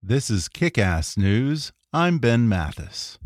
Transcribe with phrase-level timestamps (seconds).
[0.00, 1.72] This is Kick-Ass News.
[1.92, 3.18] I'm Ben Mathis.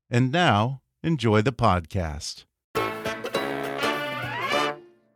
[0.09, 2.45] And now, enjoy the podcast.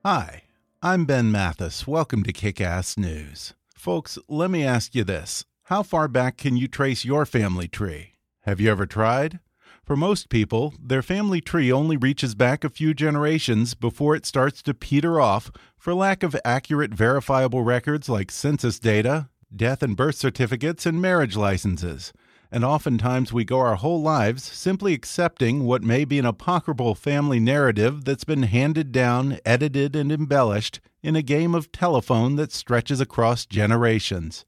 [0.03, 0.43] Hi,
[0.81, 1.87] I'm Ben Mathis.
[1.87, 3.53] Welcome to Kick Ass News.
[3.73, 8.15] Folks, let me ask you this How far back can you trace your family tree?
[8.41, 9.39] Have you ever tried?
[9.85, 14.61] For most people, their family tree only reaches back a few generations before it starts
[14.63, 20.15] to peter off for lack of accurate verifiable records like census data, death and birth
[20.15, 22.11] certificates, and marriage licenses
[22.51, 27.39] and oftentimes we go our whole lives simply accepting what may be an apocryphal family
[27.39, 32.99] narrative that's been handed down, edited, and embellished in a game of telephone that stretches
[32.99, 34.45] across generations.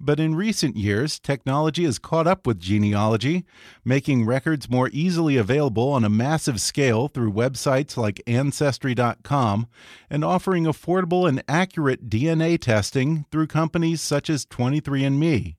[0.00, 3.44] But in recent years, technology has caught up with genealogy,
[3.84, 9.68] making records more easily available on a massive scale through websites like Ancestry.com
[10.08, 15.57] and offering affordable and accurate DNA testing through companies such as 23andMe.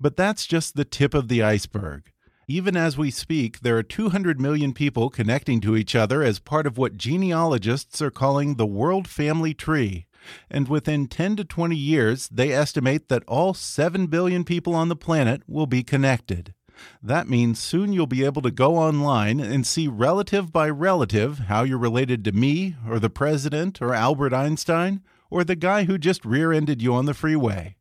[0.00, 2.10] But that's just the tip of the iceberg.
[2.48, 6.66] Even as we speak, there are 200 million people connecting to each other as part
[6.66, 10.06] of what genealogists are calling the World Family Tree.
[10.50, 14.96] And within 10 to 20 years, they estimate that all 7 billion people on the
[14.96, 16.54] planet will be connected.
[17.02, 21.62] That means soon you'll be able to go online and see relative by relative how
[21.62, 26.24] you're related to me, or the president, or Albert Einstein, or the guy who just
[26.24, 27.76] rear ended you on the freeway.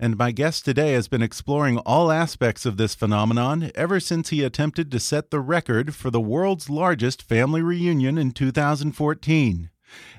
[0.00, 4.44] And my guest today has been exploring all aspects of this phenomenon ever since he
[4.44, 9.70] attempted to set the record for the world's largest family reunion in 2014.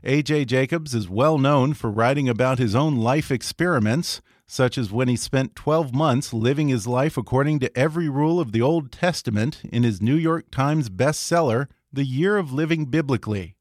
[0.03, 5.07] AJ Jacobs is well known for writing about his own life experiments, such as when
[5.07, 9.61] he spent 12 months living his life according to every rule of the Old Testament
[9.63, 13.55] in his New York Times bestseller, The Year of Living Biblically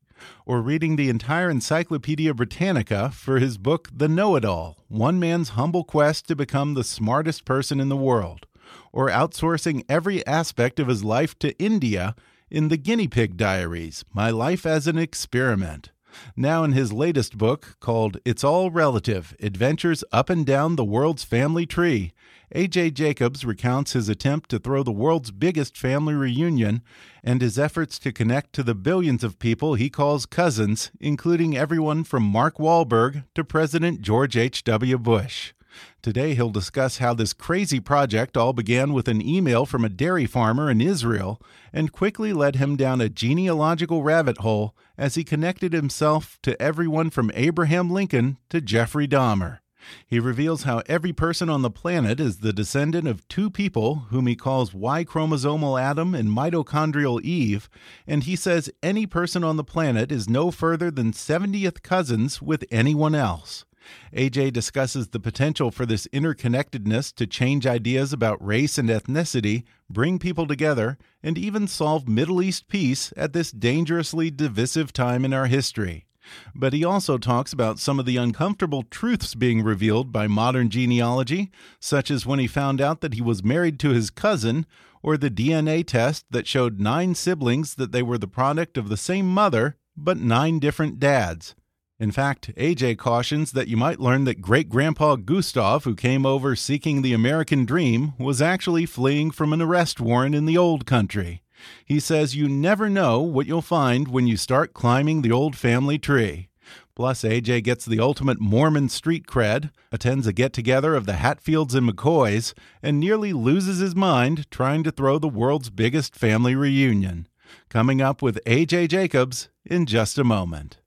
[0.46, 5.50] or reading the entire Encyclopedia Britannica for his book The Know It All One Man's
[5.50, 8.46] Humble Quest to Become the Smartest Person in the World,
[8.92, 12.14] or outsourcing every aspect of his life to India
[12.50, 15.90] in The Guinea Pig Diaries My Life as an Experiment.
[16.36, 21.24] Now, in his latest book called It's All Relative Adventures Up and Down the World's
[21.24, 22.12] Family Tree,
[22.52, 22.92] A.J.
[22.92, 26.82] Jacobs recounts his attempt to throw the world's biggest family reunion
[27.22, 32.04] and his efforts to connect to the billions of people he calls cousins, including everyone
[32.04, 34.96] from Mark Wahlberg to President George H.W.
[34.96, 35.52] Bush.
[36.00, 40.26] Today, he'll discuss how this crazy project all began with an email from a dairy
[40.26, 41.40] farmer in Israel
[41.72, 47.10] and quickly led him down a genealogical rabbit hole as he connected himself to everyone
[47.10, 49.58] from Abraham Lincoln to Jeffrey Dahmer.
[50.06, 54.26] He reveals how every person on the planet is the descendant of two people whom
[54.26, 57.68] he calls Y chromosomal Adam and mitochondrial Eve,
[58.06, 62.64] and he says any person on the planet is no further than 70th cousins with
[62.70, 63.64] anyone else.
[64.12, 70.18] AJ discusses the potential for this interconnectedness to change ideas about race and ethnicity, bring
[70.18, 75.46] people together, and even solve Middle East peace at this dangerously divisive time in our
[75.46, 76.07] history.
[76.54, 81.50] But he also talks about some of the uncomfortable truths being revealed by modern genealogy,
[81.80, 84.66] such as when he found out that he was married to his cousin,
[85.02, 88.96] or the DNA test that showed nine siblings that they were the product of the
[88.96, 91.54] same mother, but nine different dads.
[92.00, 96.54] In fact, AJ cautions that you might learn that great grandpa Gustav, who came over
[96.54, 101.42] seeking the American dream, was actually fleeing from an arrest warrant in the old country.
[101.84, 105.98] He says you never know what you'll find when you start climbing the old family
[105.98, 106.48] tree.
[106.94, 111.74] Plus, AJ gets the ultimate Mormon street cred, attends a get together of the Hatfields
[111.74, 117.28] and McCoys, and nearly loses his mind trying to throw the world's biggest family reunion.
[117.68, 120.77] Coming up with AJ Jacobs in just a moment.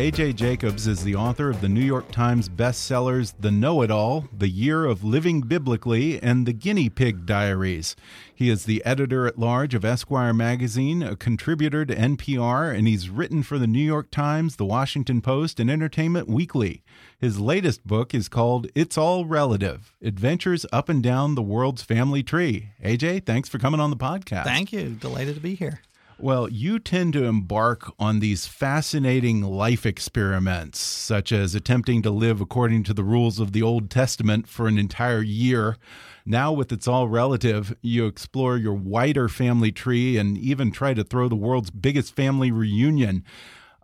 [0.00, 0.32] A.J.
[0.32, 4.48] Jacobs is the author of the New York Times bestsellers The Know It All, The
[4.48, 7.96] Year of Living Biblically, and The Guinea Pig Diaries.
[8.34, 13.10] He is the editor at large of Esquire magazine, a contributor to NPR, and he's
[13.10, 16.82] written for the New York Times, The Washington Post, and Entertainment Weekly.
[17.18, 22.22] His latest book is called It's All Relative Adventures Up and Down the World's Family
[22.22, 22.70] Tree.
[22.82, 24.44] AJ, thanks for coming on the podcast.
[24.44, 24.96] Thank you.
[24.98, 25.82] Delighted to be here.
[26.22, 32.42] Well, you tend to embark on these fascinating life experiments, such as attempting to live
[32.42, 35.78] according to the rules of the Old Testament for an entire year.
[36.26, 41.04] Now, with It's All Relative, you explore your wider family tree and even try to
[41.04, 43.24] throw the world's biggest family reunion.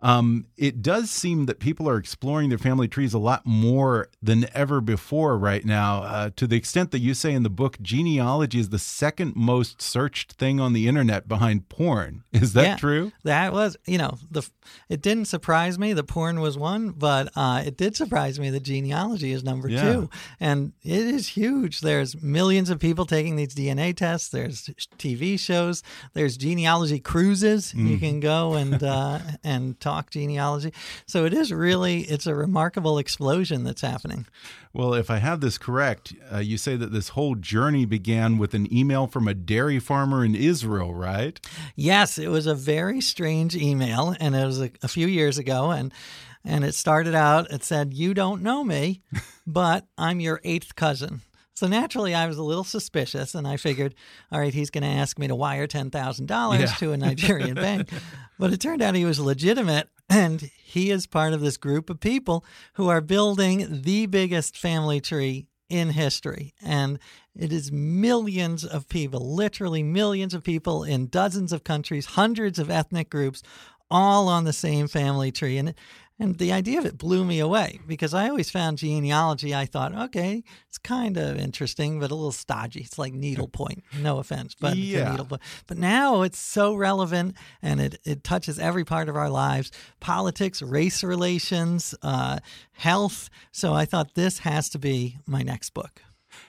[0.01, 4.45] Um, it does seem that people are exploring their family trees a lot more than
[4.53, 8.59] ever before right now, uh, to the extent that you say in the book, genealogy
[8.59, 12.23] is the second most searched thing on the internet behind porn.
[12.31, 13.11] Is that yeah, true?
[13.23, 14.47] That was, you know, the
[14.89, 18.63] it didn't surprise me that porn was one, but uh, it did surprise me that
[18.63, 19.81] genealogy is number Yeah.
[19.81, 20.09] two,
[20.39, 21.81] and it is huge.
[21.81, 24.29] There's millions of people taking these DNA tests.
[24.29, 25.81] There's TV shows.
[26.13, 27.73] There's genealogy cruises.
[27.73, 27.89] Mm.
[27.89, 30.73] You can go and uh, and talk genealogy.
[31.05, 34.25] So it is really it's a remarkable explosion that's happening.
[34.73, 38.53] Well, if I have this correct, uh, you say that this whole journey began with
[38.53, 41.39] an email from a dairy farmer in Israel, right?
[41.75, 45.71] Yes, it was a very strange email, and it was a, a few years ago,
[45.71, 45.93] and
[46.43, 47.49] and it started out.
[47.51, 49.01] It said, "You don't know me,
[49.47, 51.21] but I'm your eighth cousin."
[51.57, 53.95] So naturally, I was a little suspicious, and I figured,
[54.31, 57.55] all right, he's going to ask me to wire ten thousand dollars to a Nigerian
[57.55, 57.89] bank.
[58.37, 61.99] But it turned out he was legitimate, and he is part of this group of
[61.99, 66.53] people who are building the biggest family tree in history.
[66.61, 66.99] And
[67.35, 72.69] it is millions of people, literally millions of people in dozens of countries, hundreds of
[72.69, 73.41] ethnic groups,
[73.89, 75.57] all on the same family tree.
[75.57, 75.73] And
[76.19, 79.93] and the idea of it blew me away because I always found genealogy, I thought,
[79.93, 82.81] okay, it's kind of interesting, but a little stodgy.
[82.81, 83.83] It's like needlepoint.
[83.99, 85.11] No offense, but Yeah.
[85.11, 85.41] needlepoint.
[85.67, 90.61] But now it's so relevant and it, it touches every part of our lives politics,
[90.61, 92.39] race relations, uh,
[92.73, 93.29] health.
[93.51, 96.01] So I thought this has to be my next book.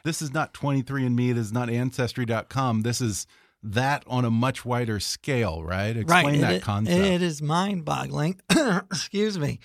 [0.04, 2.82] This is not 23andMe, this is not Ancestry.com.
[2.82, 3.26] This is
[3.62, 5.96] that on a much wider scale, right?
[5.96, 6.98] Explain It- that it- concept.
[7.04, 8.40] It is mind boggling.
[8.50, 9.60] Excuse me.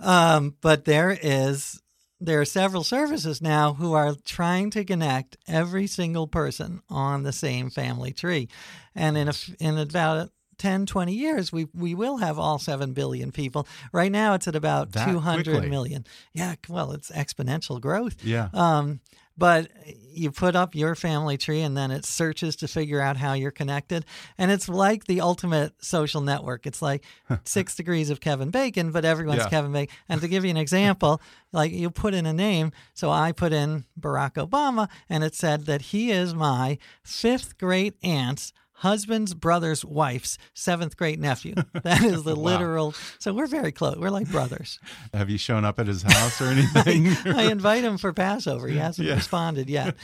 [0.00, 1.78] Um, but there is.
[2.24, 7.32] There are several services now who are trying to connect every single person on the
[7.32, 8.48] same family tree.
[8.94, 13.32] And in, a, in about 10, 20 years, we, we will have all 7 billion
[13.32, 13.66] people.
[13.92, 15.68] Right now, it's at about That two hundred quickly?
[15.70, 16.06] million.
[16.32, 18.14] Yeah, well, it's exponential growth.
[18.22, 18.50] yeah.
[18.54, 19.00] Um,
[19.36, 19.68] but
[20.14, 23.50] you put up your family tree and then it searches to figure out how you're
[23.50, 24.04] connected.
[24.36, 26.66] And it's like the ultimate social network.
[26.66, 27.02] It's like
[27.44, 29.48] six degrees of Kevin Bacon, but everyone's Yeah.
[29.48, 29.94] Kevin Bacon.
[30.08, 31.20] And to give you an example,
[31.52, 32.72] like you put in a name.
[32.92, 37.94] So I put in Barack Obama and it said that he is my fifth great
[38.02, 41.54] aunt's husband's brother's wife's seventh great nephew.
[41.84, 42.42] That is the Wow.
[42.42, 42.94] literal.
[43.18, 43.96] So we're very close.
[43.96, 44.78] We're like brothers.
[45.14, 47.08] Have you shown up at his house or anything?
[47.36, 48.68] I invite him for Passover.
[48.68, 49.14] He hasn't Yeah.
[49.14, 49.94] responded yet.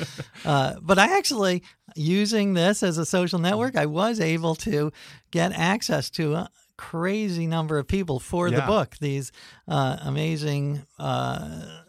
[0.45, 1.63] Uh, but I actually,
[1.97, 4.93] using this as a social network, I was able to
[5.31, 8.97] get access to a crazy number of people for the book.
[9.01, 9.33] These
[9.67, 10.83] uh, amazing.
[10.99, 11.83] Uh,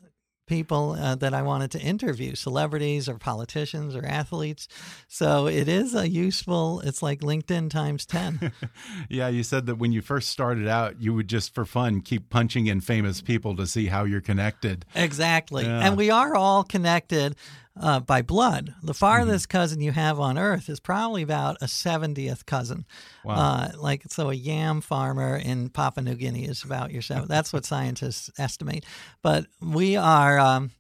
[0.49, 4.67] People uh, that I wanted to interview, celebrities or politicians or athletes.
[5.07, 8.51] So it is a useful, it's like LinkedIn times 10.
[9.09, 12.29] yeah, you said that when you first started out, you would just for fun keep
[12.31, 14.85] punching in famous people to see how you're connected.
[14.95, 15.65] Exactly.
[15.65, 15.85] Yeah.
[15.85, 17.35] And we are all connected
[17.79, 18.73] uh, by blood.
[18.83, 22.85] The farthest cousin you have on Earth is probably about a 70th cousin.
[23.23, 23.35] Wow.
[23.35, 27.29] Uh, like, so a yam farmer in Papua New Guinea is about your seventh.
[27.29, 28.85] That's what scientists estimate.
[29.21, 30.39] But we are.
[30.39, 30.71] Um,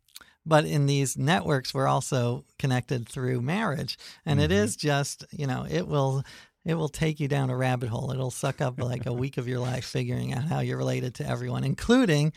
[0.45, 5.67] but in these networks, we're also connected through marriage, and it is just you know
[5.69, 6.23] it will
[6.65, 8.11] it will take you down a rabbit hole.
[8.11, 11.27] It'll suck up like a week of your life figuring out how you're related to
[11.27, 12.33] everyone, including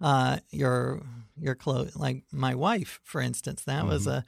[0.00, 1.02] uh, your
[1.38, 3.62] your close like my wife, for instance.
[3.64, 4.24] That was a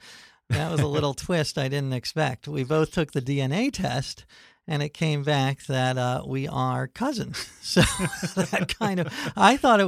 [0.49, 2.47] that was a little twist I didn't expect.
[2.47, 4.25] We both took the DNA test.
[4.67, 7.49] And it came back that uh, we are cousins.
[7.65, 7.81] So
[8.35, 9.87] that kind of, I thought it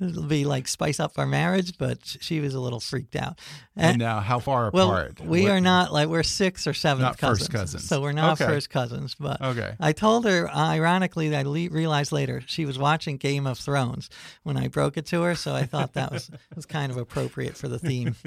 [0.00, 3.38] would be like spice up our marriage, but she was a little freaked out.
[3.76, 5.20] And now, how far apart?
[5.20, 7.48] Well, we What- are not like we're sixth or seventh Not cousins.
[7.48, 7.84] first cousins.
[7.88, 8.50] So we're not Okay.
[8.50, 9.14] first cousins.
[9.18, 9.74] But Okay.
[9.80, 14.10] I told her, ironically, I le- realized later she was watching Game of Thrones
[14.42, 15.34] when I broke it to her.
[15.34, 18.16] So I thought that was was kind of appropriate for the theme.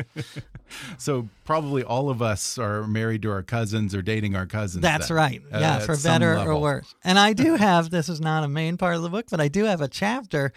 [0.97, 4.81] So probably all of us are married to our cousins or dating our cousins.
[4.81, 5.41] That's then, right.
[5.53, 6.95] uh, Yeah, for better or worse.
[7.03, 9.49] And I do have this is not a main part of the book, but I
[9.49, 10.51] do have a chapter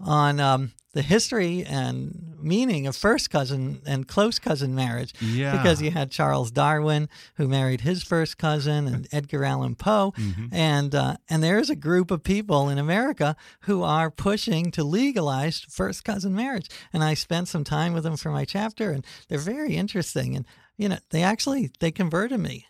[0.00, 5.12] on um, the history and meaning of first cousin and close cousin marriage.
[5.20, 5.56] Yeah.
[5.56, 10.46] Because you had Charles Darwin who married his first cousin and Edgar Allan Poe, Mm-hmm.
[10.52, 14.84] and uh, and there is a group of people in America who are pushing to
[14.84, 16.68] legalize first cousin marriage.
[16.92, 20.36] And I spent some time with them for my chapter, and they're very interesting.
[20.36, 22.66] And you know, they actually they converted me.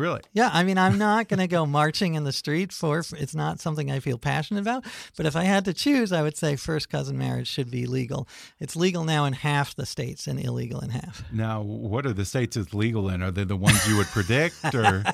[0.00, 0.22] Really?
[0.32, 3.60] Yeah, I mean, I'm not going to go marching in the street for it's not
[3.60, 4.84] something I feel passionate about.
[5.16, 8.26] But if I had to choose, I would say first cousin marriage should be legal.
[8.58, 11.22] It's legal now in half the states and illegal in half.
[11.30, 13.22] Now, what are the states it's legal in?
[13.22, 15.04] Are they the ones you would predict, or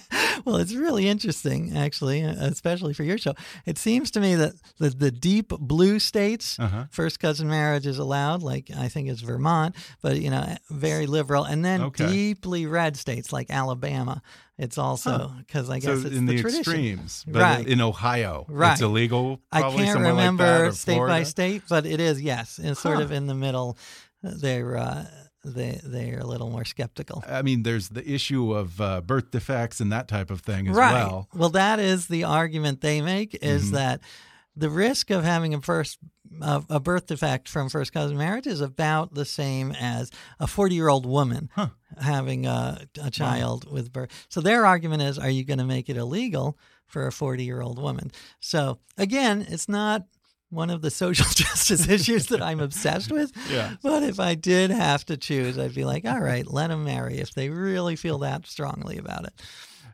[0.45, 3.35] Well, it's really interesting, actually, especially for your show.
[3.65, 6.85] It seems to me that the, the deep blue states, Uh-huh.
[6.91, 11.45] first cousin marriage is allowed, like I think it's Vermont, but, you know, very liberal.
[11.45, 12.07] And then Okay.
[12.07, 14.23] deeply red states like Alabama,
[14.59, 16.61] it's also, because I guess so it's in the, the, tradition.
[16.61, 17.25] extremes?
[17.29, 17.67] But Right.
[17.67, 18.73] in Ohio, Right.
[18.73, 19.41] it's illegal.
[19.53, 22.59] I can't remember like state by state, but it is yes.
[22.63, 23.03] It's sort Huh.
[23.05, 23.77] of in the middle.
[24.23, 25.07] They're uh,
[25.45, 27.23] they they're a little more skeptical.
[27.29, 30.75] I mean, there's the issue of uh, birth defects and that type of thing as
[30.75, 30.93] right.
[30.93, 31.29] well.
[31.51, 33.75] that is the argument they make is Mhm.
[33.75, 34.01] that
[34.57, 35.99] the risk of having a first
[36.41, 40.11] a, a birth defect from first cousin marriage is about the same as
[40.41, 41.69] a 40 year old woman Huh.
[41.99, 44.11] having a, a child with birth.
[44.29, 47.61] So their argument is, are you going to make it illegal for a 40 year
[47.63, 48.11] old woman?
[48.41, 50.07] So again, it's not
[50.51, 53.33] one of the social justice issues that I'm obsessed with.
[53.51, 53.75] Yeah.
[53.83, 57.19] But if I did have to choose, I'd be like, all right, let them marry
[57.19, 59.33] if they really feel that strongly about it.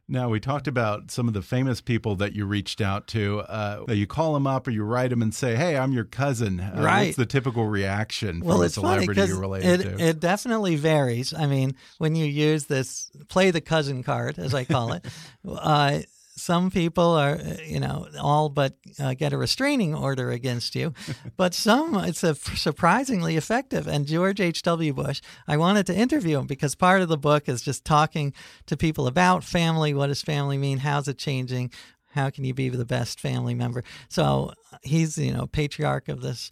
[0.08, 3.40] Now, we talked about some of the famous people that you reached out to.
[3.40, 6.60] Uh, you call them up or you write them and say, hey, I'm your cousin.
[6.60, 7.06] Uh, Right.
[7.06, 10.04] What's the typical reaction from Well, a it's funny celebrity you're related it, to?
[10.04, 11.32] it definitely varies.
[11.32, 15.06] I mean, when you use this play the cousin card, as I call it,
[15.48, 16.00] uh,
[16.36, 20.94] some people are, uh, you know, all but uh, get a restraining order against you,
[21.36, 23.86] but some it's a surprisingly effective.
[23.86, 24.92] And George H.W.
[24.94, 28.32] Bush, I wanted to interview him because part of the book is just talking
[28.66, 29.94] to people about family.
[29.94, 30.78] What does family mean?
[30.78, 31.70] How's it changing?
[32.12, 33.84] How can you be the best family member?
[34.08, 36.50] So he's, you know, patriarch of this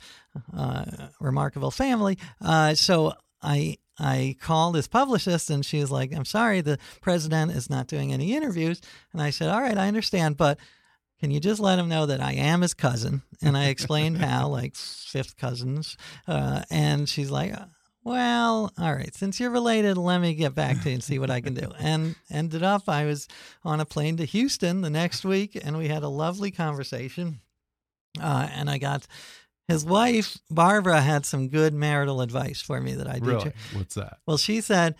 [0.56, 0.84] uh,
[1.20, 2.18] remarkable family.
[2.40, 7.52] Uh, so I I called his publicist and she was like, I'm sorry, the president
[7.52, 8.80] is not doing any interviews.
[9.12, 10.58] And I said, All right, I understand, but
[11.20, 13.22] can you just let him know that I am his cousin?
[13.42, 15.98] And I explained how, like fifth cousins.
[16.26, 17.54] Uh, and she's like,
[18.02, 21.30] well, all right, since you're related, let me get back to you and see what
[21.30, 21.70] I can do.
[21.78, 23.28] And ended up, I was
[23.62, 27.40] on a plane to Houston the next week and we had a lovely conversation.
[28.20, 29.06] Uh, and I got
[29.70, 33.26] his wife, Barbara, had some good marital advice for me that I did.
[33.26, 33.52] really?
[33.74, 34.18] What's that?
[34.26, 34.94] Well, she said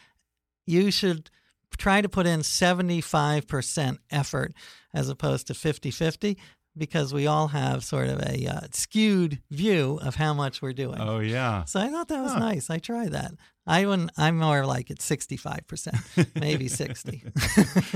[0.66, 1.30] you should
[1.78, 4.52] try to put in 75% effort
[4.92, 6.38] as opposed to 50 50
[6.76, 11.00] because we all have sort of a uh, skewed view of how much we're doing.
[11.00, 11.64] Oh, yeah.
[11.64, 12.38] So I thought that was Huh.
[12.38, 12.70] nice.
[12.70, 13.32] I tried that.
[13.66, 17.24] I wouldn't, I'm more like at 65%, maybe 60.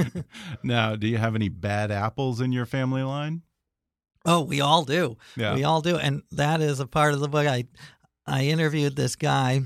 [0.62, 3.42] now, do you have any bad apples in your family line?
[4.24, 5.16] Oh, we all do.
[5.36, 5.54] Yeah.
[5.54, 7.46] We all do, and that is a part of the book.
[7.46, 7.64] I
[8.26, 9.62] I interviewed this guy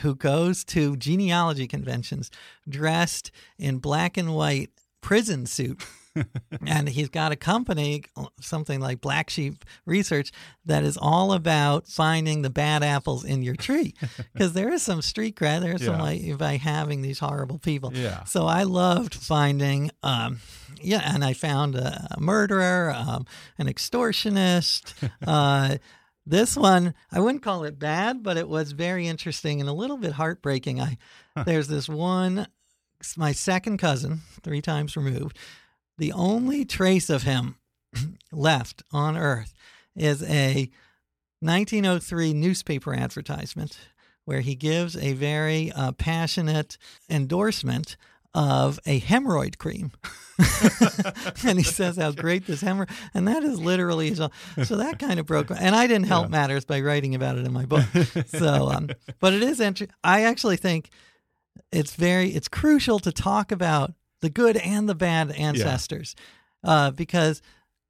[0.00, 2.30] who goes to genealogy conventions
[2.68, 5.84] dressed in black and white prison suit.
[6.66, 8.04] and he's got a company,
[8.40, 10.30] something like Black Sheep Research,
[10.64, 13.94] that is all about finding the bad apples in your tree.
[14.32, 17.92] Because there is some street cred, there's some like by having these horrible people.
[17.94, 18.24] Yeah.
[18.24, 20.40] So I loved finding, um,
[20.80, 23.26] yeah, and I found a, a murderer, um,
[23.58, 24.94] an extortionist,
[25.26, 25.76] uh,
[26.24, 29.96] This one, I wouldn't call it bad, but it was very interesting and a little
[29.96, 30.80] bit heartbreaking.
[30.80, 30.96] I
[31.44, 32.46] there's this one,
[33.16, 35.36] my second cousin, three times removed.
[35.98, 37.56] The only trace of him
[38.32, 39.54] left on Earth
[39.94, 40.70] is a
[41.40, 43.78] 1903 newspaper advertisement
[44.24, 46.78] where he gives a very uh, passionate
[47.10, 47.96] endorsement
[48.34, 49.92] of a hemorrhoid cream.
[51.46, 54.20] and he says how great this hemorrhoid, and that is literally his.
[54.64, 55.50] So that kind of broke.
[55.50, 56.30] And I didn't help yeah.
[56.30, 57.84] matters by writing about it in my book.
[58.26, 58.88] So, um,
[59.20, 59.94] but it is interesting.
[60.02, 60.90] I actually think
[61.70, 66.16] it's very, it's crucial to talk about the good and the bad ancestors,
[66.64, 66.70] yeah.
[66.70, 67.42] uh, because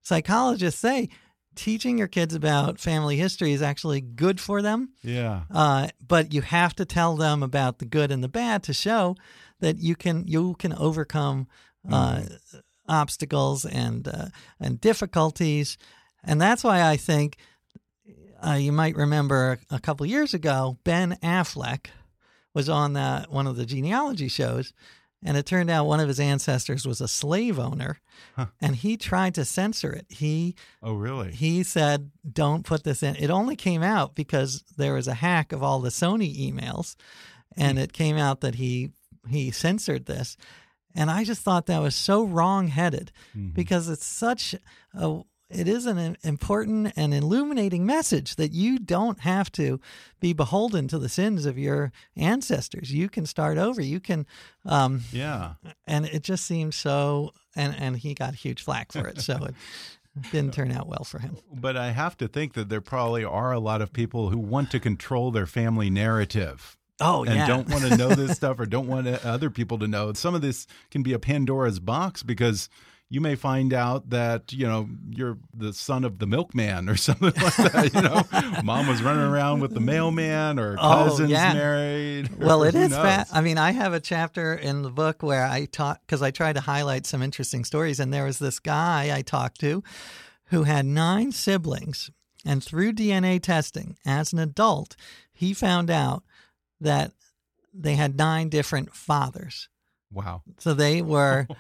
[0.03, 1.09] psychologists say
[1.55, 4.91] teaching your kids about family history is actually good for them.
[5.03, 5.43] Yeah.
[5.51, 9.17] Uh, but you have to tell them about the good and the bad to show
[9.61, 11.47] that you can you can overcome
[11.91, 12.63] uh, mm.
[12.89, 14.27] obstacles and uh,
[14.59, 15.79] and difficulties,
[16.25, 17.37] and that's why I think
[18.45, 21.87] uh, you might remember a couple years ago Ben Affleck
[22.55, 24.73] was on that one of the genealogy shows,
[25.25, 27.99] and it turned out one of his ancestors was a slave owner,
[28.37, 28.47] huh.
[28.61, 30.07] and he tried to censor it.
[30.09, 31.33] He oh really?
[31.33, 35.53] He said, "Don't put this in." It only came out because there was a hack
[35.53, 36.97] of all the Sony emails,
[37.57, 38.91] and it came out that he
[39.29, 40.37] he censored this,
[40.95, 43.51] and I just thought that was so wrong-headed mm-hmm.
[43.51, 44.55] because it's such
[44.95, 45.23] a
[45.53, 49.81] it is an important and illuminating message that you don't have to
[50.21, 52.93] be beholden to the sins of your ancestors.
[52.93, 53.81] You can start over.
[53.81, 54.27] You can,
[54.65, 55.55] um, yeah.
[55.87, 59.21] And it just seemed so, and and he got huge flack for it.
[59.21, 59.55] So it
[60.33, 61.37] didn't turn out well for him.
[61.53, 64.71] But I have to think that there probably are a lot of people who want
[64.73, 66.77] to control their family narrative.
[67.01, 67.47] Oh, yeah and yeah.
[67.47, 70.13] don't want to know this stuff or don't want other people to know.
[70.13, 72.69] Some of this can be a Pandora's box because
[73.13, 77.27] you may find out that you know you're the son of the milkman or something
[77.43, 77.91] like that.
[77.93, 81.53] You know, mom was running around with the mailman, or oh, cousins oh, yeah.
[81.53, 82.39] married.
[82.39, 82.91] Well, it is.
[82.91, 86.31] Fa- I mean, I have a chapter in the book where I talk because I
[86.31, 89.85] try to highlight some interesting stories, and there was this guy I talked to
[90.47, 92.11] who had nine siblings,
[92.47, 94.97] and through DNA testing, as an adult,
[95.35, 96.23] he found out
[96.81, 97.13] that
[97.75, 99.69] they had nine different fathers.
[100.13, 100.43] Wow.
[100.59, 101.47] So they were.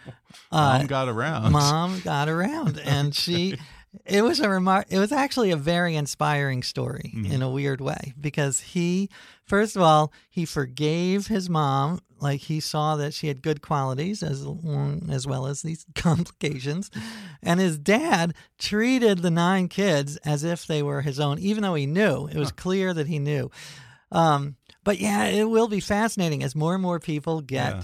[0.51, 1.53] Uh, mom got around.
[1.53, 3.59] Mom got around, and she.
[4.07, 4.87] It was a remark.
[4.89, 7.31] It was actually a very inspiring story mm-hmm.
[7.31, 9.11] in a weird way because he,
[9.45, 12.01] first of all, he forgave his mom.
[12.19, 14.47] Like he saw that she had good qualities as
[15.11, 16.91] as well as these complications,
[17.43, 21.75] and his dad treated the nine kids as if they were his own, even though
[21.75, 22.57] he knew it was huh.
[22.57, 23.51] clear that he knew.
[24.11, 27.75] Um, but yeah, it will be fascinating as more and more people get.
[27.75, 27.83] Yeah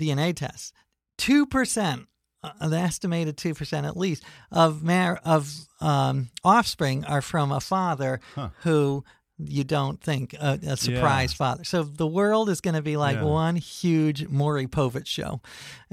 [0.00, 0.72] DNA tests.
[1.18, 2.06] 2%,
[2.42, 8.20] uh, the estimated 2% at least, of, mar- of um, offspring are from a father
[8.34, 8.50] huh.
[8.62, 9.04] who
[9.38, 11.36] you don't think a, a surprise yeah.
[11.36, 11.64] father.
[11.64, 13.24] So the world is going to be like yeah.
[13.24, 15.40] one huge Maury Povich show,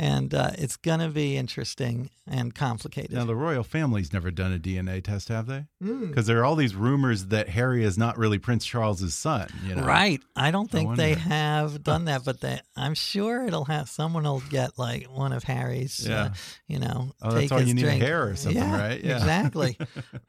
[0.01, 3.11] and uh, it's going to be interesting and complicated.
[3.11, 5.65] Now the royal family's never done a DNA test, have they?
[5.79, 6.27] Because mm.
[6.27, 9.47] there are all these rumors that Harry is not really Prince Charles's son.
[9.63, 9.83] You know?
[9.83, 10.19] Right.
[10.35, 14.23] I don't think I they have done that, but they, I'm sure it'll have someone
[14.23, 16.07] will get like one of Harry's.
[16.07, 16.23] Uh, yeah.
[16.23, 16.29] Uh,
[16.67, 18.01] you know, oh, that's all you need drink.
[18.01, 19.03] hair or something, yeah, right?
[19.03, 19.17] Yeah.
[19.17, 19.77] Exactly.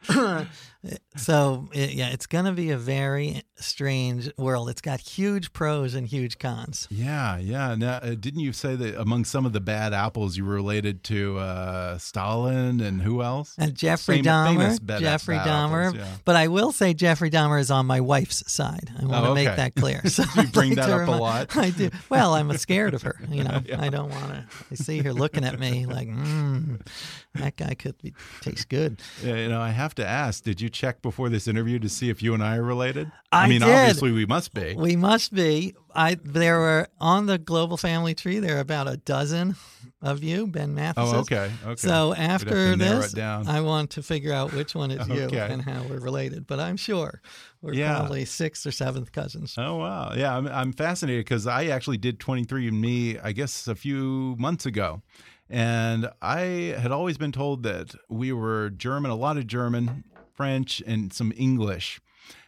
[1.16, 4.68] so it, yeah, it's going to be a very strange world.
[4.68, 6.88] It's got huge pros and huge cons.
[6.90, 7.74] Yeah, yeah.
[7.74, 11.04] Now, uh, didn't you say that among some of the bad apples, you were related
[11.04, 13.54] to uh, Stalin and who else?
[13.58, 15.00] And Jeffrey Fam Dahmer.
[15.00, 15.88] Jeffrey Dahmer.
[15.88, 16.16] Apples, yeah.
[16.24, 18.90] But I will say Jeffrey Dahmer is on my wife's side.
[19.00, 19.44] I want oh, to okay.
[19.46, 20.02] make that clear.
[20.12, 21.56] So you bring that up a lot.
[21.56, 21.88] I do.
[22.10, 23.18] Well, I'm scared of her.
[23.32, 23.80] You know, yeah.
[23.80, 24.44] I don't want to.
[24.70, 26.86] I see her looking at me like, mm,
[27.34, 29.00] that guy could be, taste good.
[29.24, 32.10] Yeah, you know, I have to ask, did you check before this interview to see
[32.10, 33.10] if you and I are related?
[33.30, 33.70] I, I mean, did.
[33.70, 34.74] obviously we must be.
[34.74, 35.74] We must be.
[35.94, 38.38] I there were on the global family tree.
[38.38, 39.56] There are about a dozen
[40.00, 41.16] of you, Ben Matheson.
[41.16, 41.50] Oh, okay.
[41.64, 41.76] Okay.
[41.76, 45.36] So after this, I want to figure out which one is okay.
[45.36, 46.46] you and how we're related.
[46.46, 47.20] But I'm sure
[47.60, 47.96] we're yeah.
[47.98, 49.54] probably sixth or seventh cousins.
[49.56, 50.36] Oh wow, yeah.
[50.36, 55.02] I'm, I'm fascinated because I actually did 23andMe, I guess, a few months ago.
[55.48, 60.82] And I had always been told that we were German, a lot of German, French,
[60.86, 62.00] and some English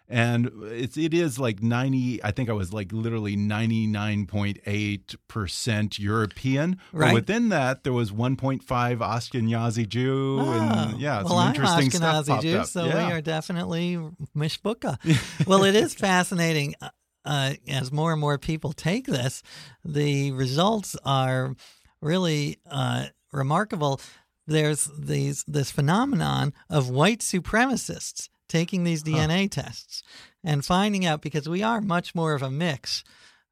[0.08, 7.08] and it's it is like 90 i think i was like literally 99.8% european right.
[7.08, 11.90] but within that there was 1.5 ashkenazi jew oh, and yeah well, some I'm interesting
[11.90, 12.66] ashkenazi stuff jew up.
[12.66, 13.06] so yeah.
[13.06, 13.98] we are definitely
[14.36, 14.98] mishbuka
[15.46, 16.90] well it is fascinating uh,
[17.24, 19.42] uh, as more and more people take this
[19.84, 21.56] the results are
[22.02, 23.98] really uh, remarkable
[24.46, 30.02] there's these this phenomenon of white supremacists taking these DNA tests
[30.44, 33.02] and finding out because we are much more of a mix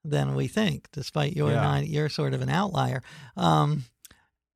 [0.04, 1.62] than we think, despite you're Yeah.
[1.62, 3.02] not, you're sort of an outlier.
[3.36, 3.84] Um,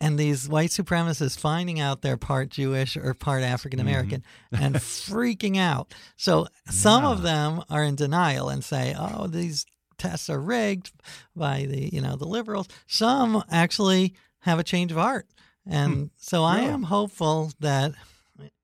[0.01, 4.75] and these white supremacists finding out they're part Jewish or part African American and
[5.09, 5.93] freaking out.
[6.17, 9.65] So some of them are in denial and say, "Oh, these
[9.99, 10.93] tests are rigged
[11.35, 15.27] by the you know the liberals." Some actually have a change of heart,
[15.67, 17.93] and so I am hopeful that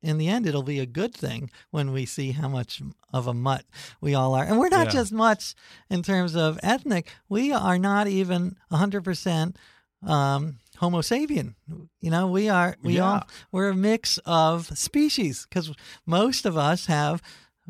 [0.02, 2.82] in the end it'll be a good thing when we see how much
[3.12, 3.64] of a mutt
[4.00, 4.92] we all are and we're not Yeah.
[4.92, 5.54] just mutts
[5.90, 9.56] in terms of ethnic we are not even 100%
[10.06, 11.54] um, homo sapien
[12.00, 13.04] you know we are we Yeah.
[13.12, 15.72] all we're a mix of species because
[16.06, 17.22] most of us have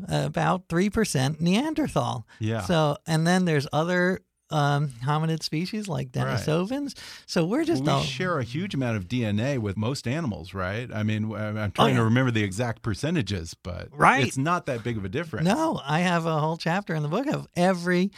[0.07, 2.61] about 3% neanderthal Yeah.
[2.61, 4.21] so and then there's other
[4.53, 6.93] um, hominid species like denisovans
[7.25, 10.53] so we're just Well, all we share a huge amount of DNA with most animals,
[10.53, 10.89] right?
[10.93, 11.97] I mean, I'm I'm trying Oh, yeah.
[11.97, 14.27] to remember the exact percentages, but Right.
[14.27, 15.45] it's not that big of a difference.
[15.47, 18.11] No, I have a whole chapter in the book of every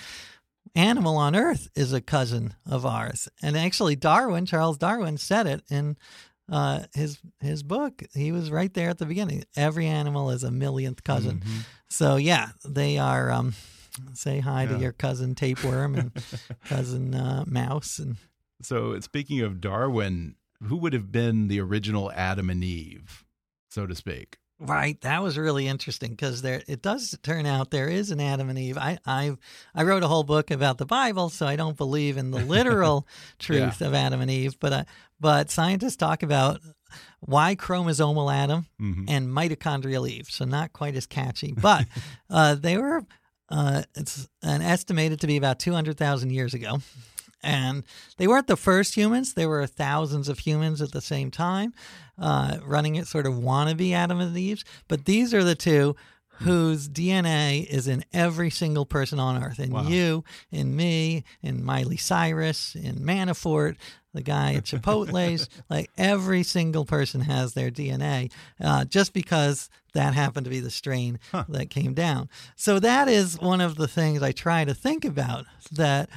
[0.76, 3.30] animal on earth is a cousin of ours.
[3.42, 5.96] And actually Darwin, Charles Darwin said it in
[6.52, 8.04] uh, his his book.
[8.14, 9.46] He was right there at the beginning.
[9.56, 11.42] Every animal is a millionth cousin.
[11.46, 11.66] Mhm.
[11.90, 13.54] So yeah, they are um,
[14.14, 16.12] say hi to your cousin tapeworm and
[16.66, 18.18] cousin uh, mouse and
[18.62, 23.24] So, speaking of Darwin, who would have been the original Adam and Eve,
[23.70, 24.38] so to speak?
[24.58, 28.50] Right, that was really interesting because there it does turn out there is an Adam
[28.50, 28.78] and Eve.
[28.78, 29.36] I I
[29.76, 33.06] I wrote a whole book about the Bible, so I don't believe in the literal
[33.38, 34.84] truth of Adam and Eve, but uh,
[35.20, 36.62] but scientists talk about
[37.28, 39.06] Y chromosomal Adam Mhm.
[39.10, 41.86] and mitochondrial Eve, so not quite as catchy, but
[42.30, 43.04] uh, they were
[43.50, 46.80] uh, it's an estimated to be about two hundred thousand years ago.
[47.44, 47.84] And
[48.18, 49.36] they weren't the first humans.
[49.36, 51.74] There were thousands of humans at the same time
[52.18, 54.66] uh, running it sort of wannabe Adam and Eve's.
[54.88, 55.96] But these are the two
[56.40, 59.60] whose DNA is in every single person on earth.
[59.60, 59.84] In Wow.
[59.84, 63.78] you, in me, in Miley Cyrus, in Manafort,
[64.16, 65.50] the guy at Chipotle's.
[65.70, 70.72] like every single person has their DNA uh, just because that happened to be the
[70.72, 72.30] strain that came down.
[72.56, 76.10] So that is one of the things I try to think about that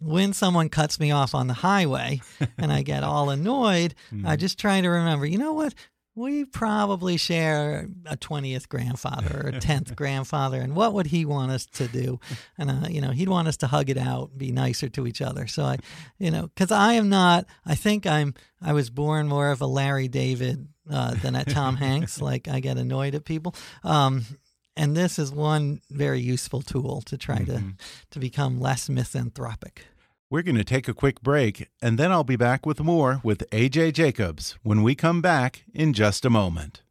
[0.00, 2.20] when someone cuts me off on the highway
[2.58, 5.74] and I get all annoyed, I just try to remember, you know what?
[6.16, 10.60] We probably share a 20th grandfather or a 10th grandfather.
[10.60, 12.20] And what would he want us to do?
[12.56, 15.20] And, uh, you know, he'd want us to hug it out, be nicer to each
[15.20, 15.48] other.
[15.48, 15.78] So I,
[16.18, 19.66] you know, because I am not, I think I'm, I was born more of a
[19.66, 22.20] Larry David uh, than a Tom Hanks.
[22.24, 23.54] Like I get annoyed at people.
[23.82, 24.24] Um,
[24.76, 27.62] and this is one very useful tool to try to,
[28.10, 29.84] to become less misanthropic.
[30.34, 33.48] We're going to take a quick break, and then I'll be back with more with
[33.50, 36.82] AJ Jacobs when we come back in just a moment.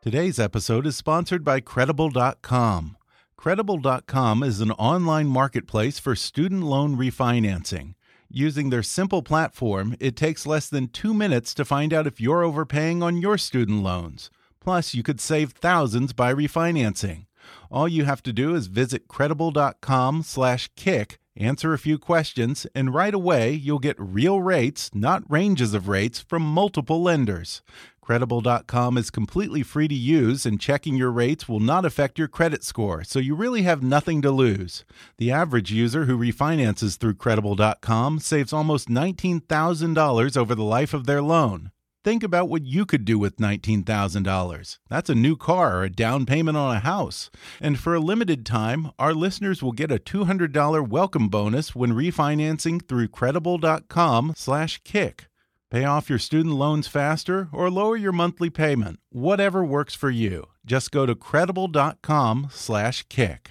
[0.00, 2.96] Today's episode is sponsored by Credible.com.
[3.36, 7.92] Credible.com is an online marketplace for student loan refinancing.
[8.30, 12.42] Using their simple platform, it takes less than two minutes to find out if you're
[12.42, 14.30] overpaying on your student loans.
[14.60, 17.26] Plus, you could save thousands by refinancing.
[17.70, 23.52] All you have to do is visit credible.com/kick, answer a few questions, and right away
[23.52, 27.62] you'll get real rates, not ranges of rates from multiple lenders.
[28.00, 32.64] Credible.com is completely free to use, and checking your rates will not affect your credit
[32.64, 34.86] score, so you really have nothing to lose.
[35.18, 41.20] The average user who refinances through Credible.com saves almost $19,000 over the life of their
[41.20, 41.70] loan.
[42.04, 44.78] Think about what you could do with $19,000.
[44.88, 47.28] That's a new car or a down payment on a house.
[47.60, 52.86] And for a limited time, our listeners will get a $200 welcome bonus when refinancing
[52.86, 55.28] through credible.com/kick.
[55.70, 59.00] Pay off your student loans faster or lower your monthly payment.
[59.10, 60.46] Whatever works for you.
[60.64, 63.50] Just go to credible.com/kick.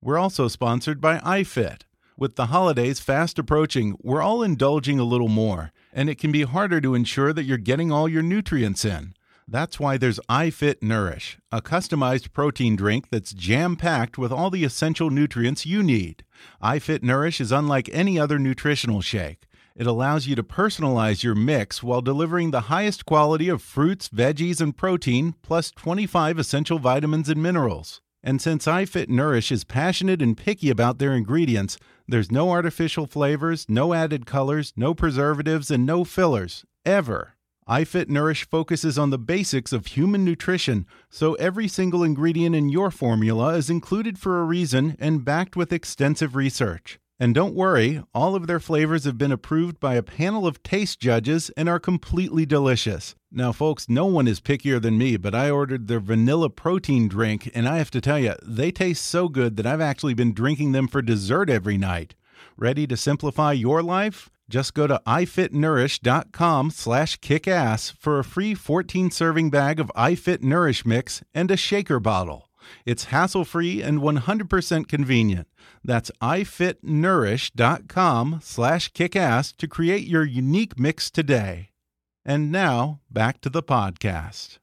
[0.00, 1.82] We're also sponsored by iFit.
[2.16, 6.42] With the holidays fast approaching, we're all indulging a little more, and it can be
[6.42, 9.14] harder to ensure that you're getting all your nutrients in.
[9.50, 14.64] That's why there's iFit Nourish, a customized protein drink that's jam packed with all the
[14.64, 16.22] essential nutrients you need.
[16.62, 19.46] iFit Nourish is unlike any other nutritional shake.
[19.74, 24.60] It allows you to personalize your mix while delivering the highest quality of fruits, veggies,
[24.60, 28.02] and protein, plus 25 essential vitamins and minerals.
[28.22, 33.64] And since iFit Nourish is passionate and picky about their ingredients, there's no artificial flavors,
[33.68, 37.34] no added colors, no preservatives, and no fillers, ever.
[37.68, 42.90] iFit Nourish focuses on the basics of human nutrition, so every single ingredient in your
[42.90, 46.98] formula is included for a reason and backed with extensive research.
[47.20, 51.00] And don't worry, all of their flavors have been approved by a panel of taste
[51.00, 53.16] judges and are completely delicious.
[53.32, 57.50] Now, folks, no one is pickier than me, but I ordered their vanilla protein drink,
[57.54, 60.72] and I have to tell you, they taste so good that I've actually been drinking
[60.72, 62.14] them for dessert every night.
[62.56, 64.30] Ready to simplify your life?
[64.48, 71.22] Just go to ifitnourish.com slash kickass for a free 14-serving bag of iFit Nourish Mix
[71.34, 72.47] and a shaker bottle.
[72.84, 75.46] It's hassle-free and 100% convenient.
[75.84, 81.70] That's ifitnourish.com slash kickass to create your unique mix today.
[82.24, 84.58] And now, back to the podcast.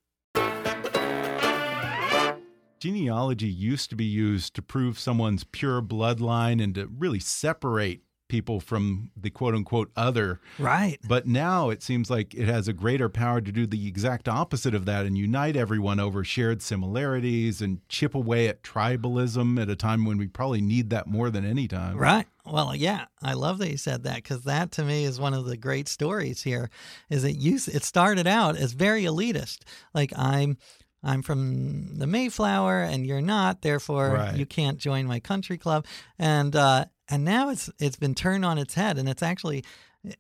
[2.80, 8.02] Genealogy used to be used to prove someone's pure bloodline and to really separate
[8.36, 10.42] people from the quote unquote other.
[10.60, 10.98] Right.
[11.08, 14.76] But now it seems like it has a greater power to do the exact opposite
[14.76, 19.76] of that and unite everyone over shared similarities and chip away at tribalism at a
[19.76, 21.96] time when we probably need that more than any time.
[21.98, 22.28] Right.
[22.46, 25.46] Well, yeah, I love that you said that because that to me is one of
[25.46, 26.70] the great stories here.
[27.10, 27.56] Is it you?
[27.56, 29.60] It started out as very elitist,
[29.94, 30.58] like I'm
[31.04, 34.36] I'm from the Mayflower and you're not, therefore Right.
[34.36, 35.86] you can't join my country club.
[36.18, 39.64] And uh, and now it's it's been turned on its head, and it's actually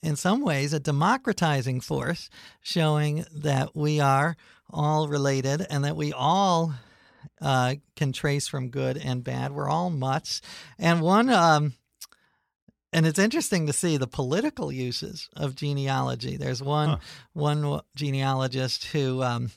[0.01, 2.29] in some ways a democratizing force,
[2.61, 4.35] showing that we are
[4.71, 6.73] all related and that we all
[7.41, 9.51] uh, can trace from good and bad.
[9.51, 10.41] We're all mutts,
[10.79, 11.29] and one.
[11.29, 11.73] Um,
[12.93, 16.37] and it's interesting to see the political uses of genealogy.
[16.37, 16.97] There's one Huh.
[17.33, 19.51] one genealogist who um,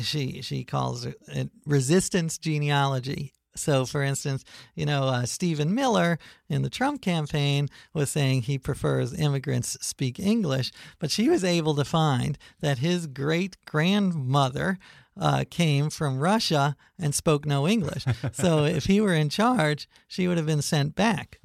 [0.00, 3.34] she she calls it it resistance genealogy.
[3.54, 8.58] So, for instance, you know, uh, Stephen Miller in the Trump campaign was saying he
[8.58, 14.78] prefers immigrants speak English, but she was able to find that his great grandmother
[15.18, 18.04] uh, came from Russia and spoke no English.
[18.32, 21.40] So, if he were in charge, she would have been sent back,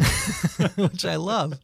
[0.76, 1.58] which I love.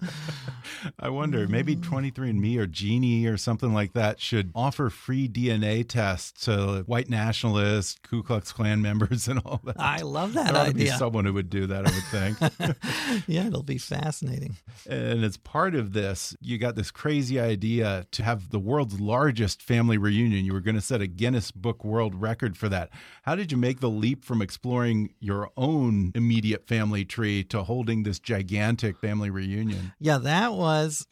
[0.98, 6.44] I wonder, maybe 23andMe or Geni or something like that should offer free DNA tests
[6.46, 9.76] to white nationalists, Ku Klux Klan members, and all that.
[9.78, 10.96] I love that there ought to be idea.
[10.96, 13.26] someone who would do that, I would think.
[13.26, 14.56] yeah, it'll be fascinating.
[14.88, 19.62] and as part of this, you got this crazy idea to have the world's largest
[19.62, 20.44] family reunion.
[20.44, 22.90] You were going to set a Guinness Book World Record for that.
[23.22, 28.02] How did you make the leap from exploring your own immediate family tree to holding
[28.02, 29.92] this gigantic family reunion?
[29.98, 31.06] Yeah, that was.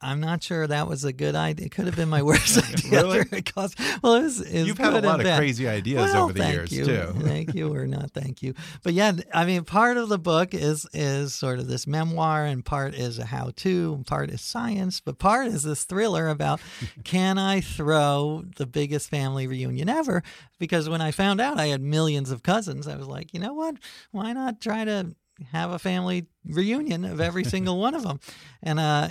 [0.00, 1.66] I'm not sure that was a good idea.
[1.66, 3.02] It could have been my worst idea.
[3.02, 3.24] Really?
[3.30, 5.38] Because, well, it was, it was You've had a lot of bad.
[5.38, 6.84] crazy ideas Well, over the years, you.
[6.84, 7.14] too.
[7.20, 8.54] thank you or not thank you.
[8.82, 12.64] But yeah, I mean, part of the book is is sort of this memoir, and
[12.64, 16.60] part is a how to, and part is science, but part is this thriller about
[17.04, 20.22] can I throw the biggest family reunion ever?
[20.58, 23.52] Because when I found out I had millions of cousins, I was like, you know
[23.52, 23.76] what?
[24.10, 25.14] Why not try to
[25.52, 28.18] have a family reunion of every single one of them?
[28.62, 29.08] And uh,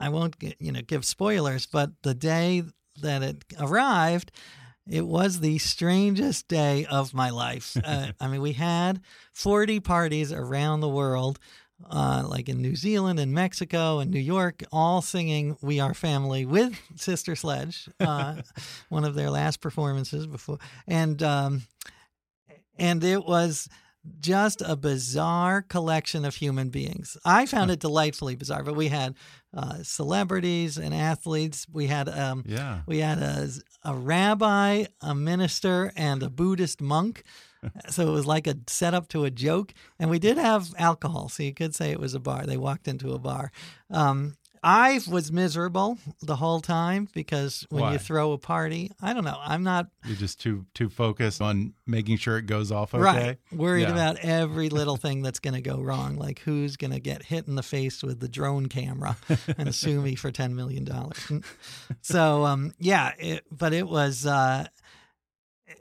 [0.00, 2.64] I won't, get, you know, give spoilers, but the day
[3.02, 4.32] that it arrived,
[4.88, 7.76] it was the strangest day of my life.
[7.82, 9.00] Uh, I mean, we had
[9.32, 11.38] 40 parties around the world,
[11.88, 16.44] uh, like in New Zealand and Mexico and New York, all singing We Are Family
[16.44, 18.36] with Sister Sledge, uh,
[18.88, 20.58] one of their last performances before.
[20.88, 21.62] And, um,
[22.78, 23.68] and it was
[24.20, 27.16] just a bizarre collection of human beings.
[27.24, 29.14] I found it delightfully bizarre, but we had
[29.56, 31.66] uh, celebrities and athletes.
[31.72, 32.82] We had um, Yeah.
[32.86, 33.48] we had a,
[33.84, 37.22] a rabbi, a minister, and a Buddhist monk.
[37.90, 39.74] So it was like a setup to a joke.
[39.98, 42.46] And we did have alcohol, so you could say it was a bar.
[42.46, 43.52] They walked into a bar.
[43.90, 47.92] Um, I was miserable the whole time because when Why?
[47.92, 49.38] you throw a party, I don't know.
[49.42, 53.02] I'm not You're just too too focused on making sure it goes off okay.
[53.02, 53.38] Right.
[53.50, 53.92] Worried Yeah.
[53.92, 57.48] about every little thing that's going to go wrong, like who's going to get hit
[57.48, 59.16] in the face with the drone camera
[59.56, 60.86] and sue me for $10 million.
[62.02, 64.66] So, um, yeah, it, but it was, uh,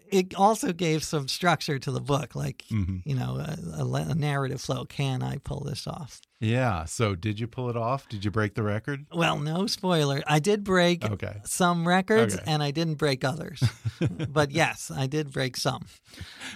[0.09, 3.01] it also gave some structure to the book, like, Mhm.
[3.05, 4.85] you know, a, a, a narrative flow.
[4.85, 6.21] Can I pull this off?
[6.41, 6.85] Yeah.
[6.85, 8.07] So did you pull it off?
[8.07, 9.05] Did you break the record?
[9.13, 10.21] Well, no spoiler.
[10.25, 11.41] I did break Okay.
[11.43, 12.43] some records Okay.
[12.47, 13.61] and I didn't break others.
[14.29, 15.85] but yes, I did break some.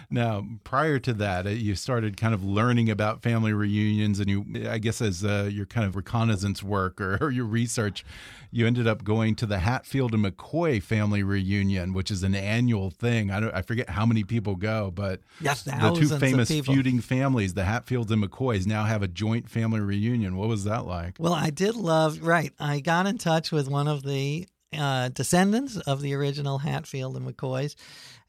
[0.10, 4.46] Now, prior to that, uh, you started kind of learning about family reunions, and you,
[4.70, 8.06] I guess, as uh, your kind of reconnaissance work or, or your research,
[8.52, 12.90] you ended up going to the Hatfield and McCoy family reunion, which is an annual
[12.90, 13.32] thing.
[13.32, 17.54] I don't, I forget how many people go, but Yes, the two famous feuding families,
[17.54, 20.38] the Hatfields and McCoys, now have a joint family reunion.
[20.38, 21.16] What was that like?
[21.20, 22.54] Well, I did love, right.
[22.60, 27.26] I got in touch with one of the uh, descendants of the original Hatfield and
[27.28, 27.76] McCoys,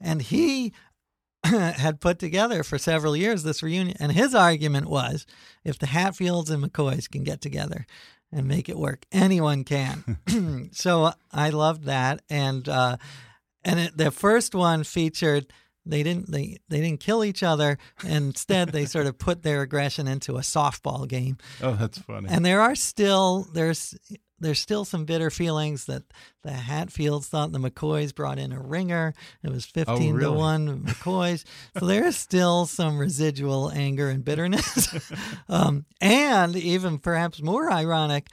[0.00, 0.72] and he
[1.44, 3.96] had put together for several years this reunion.
[4.00, 5.26] And his argument was
[5.64, 7.86] if the Hatfields and McCoys can get together
[8.32, 10.18] and make it work, anyone can.
[10.72, 12.22] so I loved that.
[12.30, 12.96] And, uh,
[13.62, 15.46] and it, the first one featured
[15.86, 20.06] they didn't they, they didn't kill each other instead they sort of put their aggression
[20.08, 22.28] into a softball game Oh, that's funny.
[22.30, 23.94] and there are still there's
[24.40, 26.02] there's still some bitter feelings that
[26.42, 29.14] the Hatfields thought the McCoys brought in a ringer.
[29.42, 30.36] It was 15 to really?
[30.36, 31.44] 1 McCoys.
[31.78, 34.88] so there is still some residual anger and bitterness.
[35.48, 38.28] um, and even perhaps more ironic,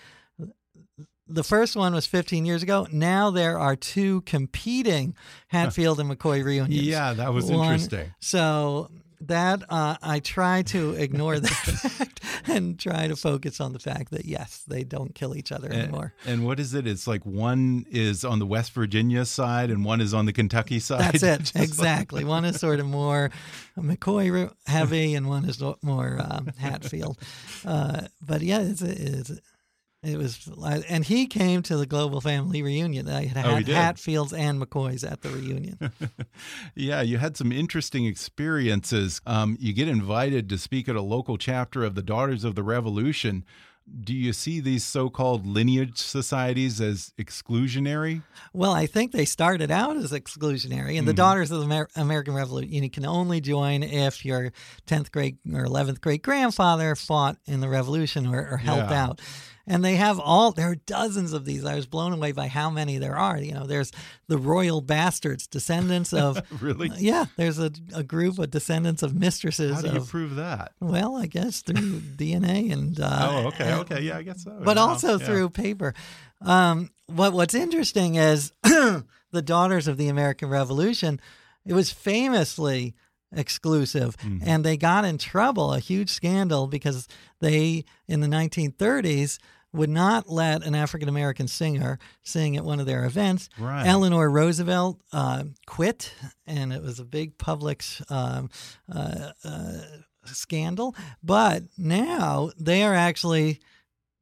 [1.31, 2.87] the first one was 15 years ago.
[2.91, 5.15] Now there are two competing
[5.47, 6.85] Hatfield and McCoy reunions.
[6.87, 8.13] yeah, that was One- interesting.
[8.19, 8.89] So
[9.25, 14.09] that uh, I try to ignore that fact and try to focus on the fact
[14.09, 16.15] that yes, they don't kill each other And, anymore.
[16.25, 16.87] and what is it?
[16.87, 20.79] It's like one is on the West Virginia side and one is on the Kentucky
[20.79, 21.01] side.
[21.01, 22.23] That's it like- exactly.
[22.23, 23.29] one is sort of more
[23.77, 27.19] McCoy heavy, and one is more um, Hatfield.
[27.63, 29.31] Uh, but yeah, it's, it's
[30.03, 30.49] it was,
[30.89, 33.07] and he came to the Global Family reunion.
[33.07, 33.67] I had Oh, did?
[33.69, 35.77] Hatfields and McCoys at the reunion.
[36.75, 39.21] Yeah, you had some interesting experiences.
[39.25, 42.63] Um, you get invited to speak at a local chapter of the Daughters of the
[42.63, 43.45] Revolution.
[44.03, 48.23] Do you see these so-called lineage societies as exclusionary?
[48.53, 52.33] Well, I think they started out as exclusionary, and the Daughters of the Amer- American
[52.33, 54.51] Revolution you can only join if your
[54.87, 59.03] 10th grade or 11th grade grandfather fought in the Revolution or, or helped Yeah.
[59.05, 59.21] out.
[59.67, 61.63] And they have all, there are dozens of these.
[61.65, 63.37] I was blown away by how many there are.
[63.37, 63.91] You know, there's
[64.27, 66.41] the royal bastards, descendants of.
[66.61, 66.89] Really?
[66.97, 70.09] Yeah, there's a, a group of descendants of mistresses How do you of.
[70.09, 70.71] prove that?
[70.79, 72.99] well, I guess through DNA and.
[72.99, 74.59] Uh, oh, okay, and- okay, yeah, I guess so.
[74.63, 75.25] but Yeah, also yeah.
[75.25, 75.93] through paper.
[76.41, 81.21] Um, what What's interesting is the Daughters of the American Revolution.
[81.65, 82.95] It was famously
[83.33, 84.47] exclusive, Mm-hmm.
[84.47, 87.07] and they got in trouble, a huge scandal, because
[87.39, 89.37] they in the 1930s
[89.73, 93.49] would not let an African American singer sing at one of their events.
[93.57, 93.85] Right.
[93.87, 96.13] Eleanor Roosevelt uh, quit,
[96.45, 98.49] and it was a big public um,
[98.93, 99.81] uh, uh,
[100.25, 100.93] scandal.
[101.23, 103.61] But now they are actually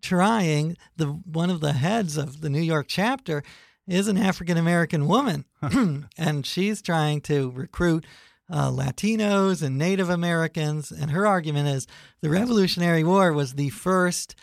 [0.02, 0.78] trying.
[0.98, 3.44] The one of the heads of the New York chapter
[3.88, 5.46] is an African American woman,
[6.18, 8.06] and she's trying to recruit.
[8.50, 11.88] Uh, Latinos and Native Americans, and her argument is
[12.22, 14.36] the Revolutionary War was the first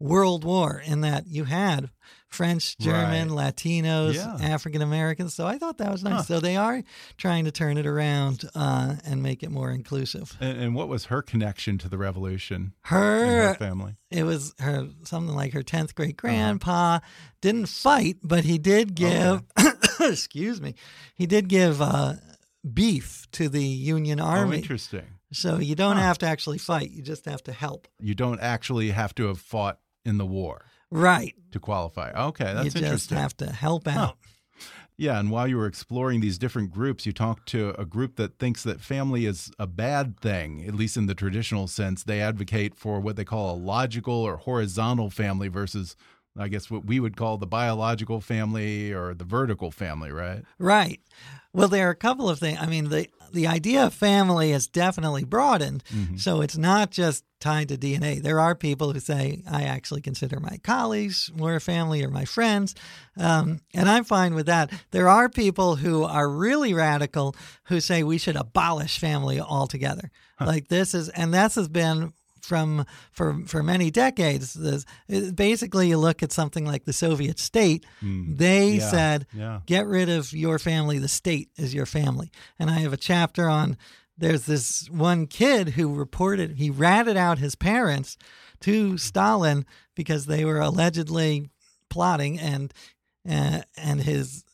[0.00, 1.88] world war in that you had
[2.28, 4.36] French, German, Latinos, Yeah.
[4.40, 5.34] African Americans.
[5.34, 6.12] So I thought that was nice.
[6.14, 6.22] Huh.
[6.24, 6.82] So they are
[7.16, 10.36] trying to turn it around uh, and make it more inclusive.
[10.40, 13.94] And, and what was her connection to the revolution Her, her family?
[14.10, 16.98] it was her something like her tenth great grandpa
[17.40, 19.42] didn't fight, but he did give.
[20.00, 20.74] excuse me,
[21.14, 22.14] he did give uh,
[22.72, 24.38] beef to the Union Army.
[24.38, 24.56] Oh, Army.
[24.58, 25.06] interesting.
[25.32, 27.88] so you don't have to actually fight; you just have to help.
[28.00, 31.34] You don't actually have to have fought in the war Right.
[31.52, 32.10] to qualify.
[32.28, 33.18] Okay, that's you just interesting.
[33.18, 34.16] have to help out.
[34.96, 38.38] Yeah, and while you were exploring these different groups, you talked to a group that
[38.38, 42.04] thinks that family is a bad thing, at least in the traditional sense.
[42.04, 45.96] They advocate for what they call a logical or horizontal family versus,
[46.36, 50.42] I guess, what we would call the biological family or the vertical family, right?
[50.58, 51.00] Right.
[51.52, 52.58] Well, there are a couple of things.
[52.60, 55.82] I mean, the the idea of family has definitely broadened.
[56.16, 58.22] So it's not just tied to DNA.
[58.22, 62.74] There are people who say, I actually consider my colleagues more family or my friends.
[63.18, 64.72] Um, and I'm fine with that.
[64.92, 70.10] There are people who are really radical who say we should abolish family altogether.
[70.40, 72.12] Like this is, and this has been
[72.44, 74.54] from for for many decades.
[74.54, 74.84] This,
[75.32, 77.84] basically, you look at something like the Soviet state.
[78.02, 79.60] They Yeah, said, yeah.
[79.66, 80.98] "Get rid of your family.
[80.98, 83.76] The state is your family." And I have a chapter on.
[84.16, 88.16] There's this one kid who reported he ratted out his parents
[88.60, 91.50] to Stalin because they were allegedly
[91.90, 92.72] plotting, and
[93.28, 94.44] uh, and his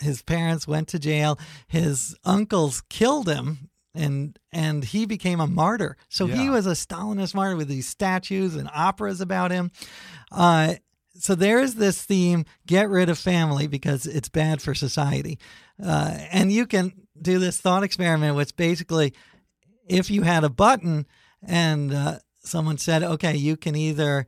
[0.00, 1.38] his parents went to jail.
[1.66, 5.96] His uncles killed him, and and he became a martyr.
[6.08, 9.70] So he was a Stalinist martyr with these statues and operas about him.
[10.30, 10.74] Uh,
[11.14, 15.38] so there is this theme: get rid of family because it's bad for society.
[15.82, 19.12] Uh, and you can do this thought experiment, which basically,
[19.88, 21.06] if you had a button
[21.42, 24.26] and uh, someone said, "Okay, you can either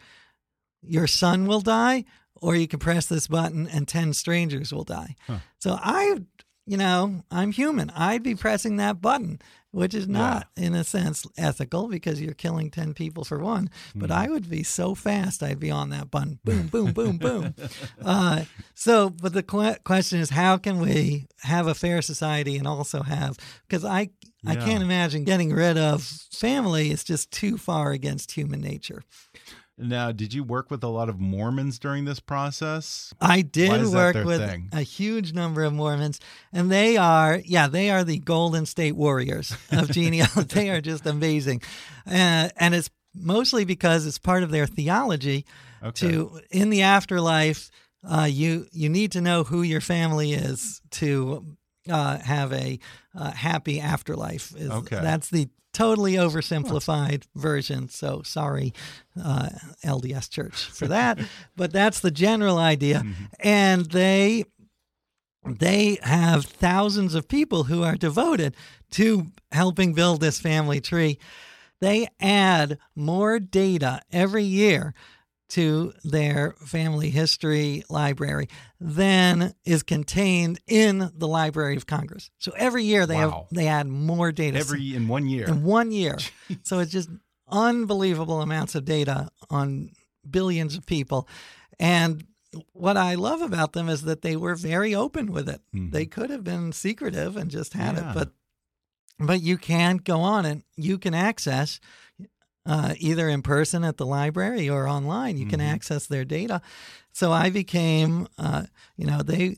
[0.82, 2.04] your son will die
[2.40, 5.14] or you can press this button and 10 strangers will die.
[5.58, 6.16] So I,
[6.70, 7.90] you know, I'm human.
[7.90, 9.40] I'd be pressing that button,
[9.72, 13.70] which is not, in a sense, ethical because you're killing 10 people for one.
[13.96, 16.38] But I would be so fast, I'd be on that button.
[16.44, 17.54] Boom, boom, boom, boom.
[18.04, 18.44] Uh,
[18.74, 23.02] so, but the que- question is, how can we have a fair society and also
[23.02, 23.36] have,
[23.68, 24.10] because I,
[24.46, 26.02] I can't imagine getting rid of
[26.32, 26.90] family.
[26.92, 29.02] It's just too far against human nature.
[29.80, 33.14] Now, did you work with a lot of Mormons during this process?
[33.20, 34.68] I did work with thing?
[34.72, 36.20] a huge number of Mormons,
[36.52, 40.42] and they are, yeah, they are the Golden State Warriors of genealogy.
[40.54, 41.62] they are just amazing,
[42.06, 45.46] uh, and it's mostly because it's part of their theology.
[45.82, 46.08] Okay.
[46.08, 47.70] To in the afterlife,
[48.04, 51.56] uh, you you need to know who your family is to
[51.88, 52.78] uh, have a
[53.14, 54.54] uh, happy afterlife.
[54.56, 55.00] Is, Okay.
[55.00, 57.88] that's the totally oversimplified version.
[57.88, 58.72] So sorry,
[59.22, 59.50] uh,
[59.84, 61.18] LDS Church, for that.
[61.56, 63.04] but that's the general idea,
[63.40, 64.44] and they
[65.46, 68.56] they have thousands of people who are devoted
[68.92, 71.18] to helping build this family tree.
[71.80, 74.94] They add more data every year
[75.50, 78.48] to their family history library
[78.80, 82.30] than is contained in the Library of Congress.
[82.38, 83.46] So every year they Wow.
[83.50, 85.46] have they add more data Every in one year.
[85.46, 86.16] in one year.
[86.62, 87.08] so it's just
[87.48, 89.90] unbelievable amounts of data on
[90.28, 91.28] billions of people.
[91.78, 92.24] And
[92.72, 95.60] what I love about them is that they were very open with it.
[95.74, 95.92] Mhm.
[95.92, 98.10] They could have been secretive and just had Yeah.
[98.10, 98.32] it, but
[99.22, 101.78] but you can go on and you can access
[102.66, 105.36] uh, either in person at the library or online.
[105.38, 105.72] You can Mhm.
[105.72, 106.60] access their data.
[107.12, 108.64] So I became, uh,
[108.96, 109.56] you know, they,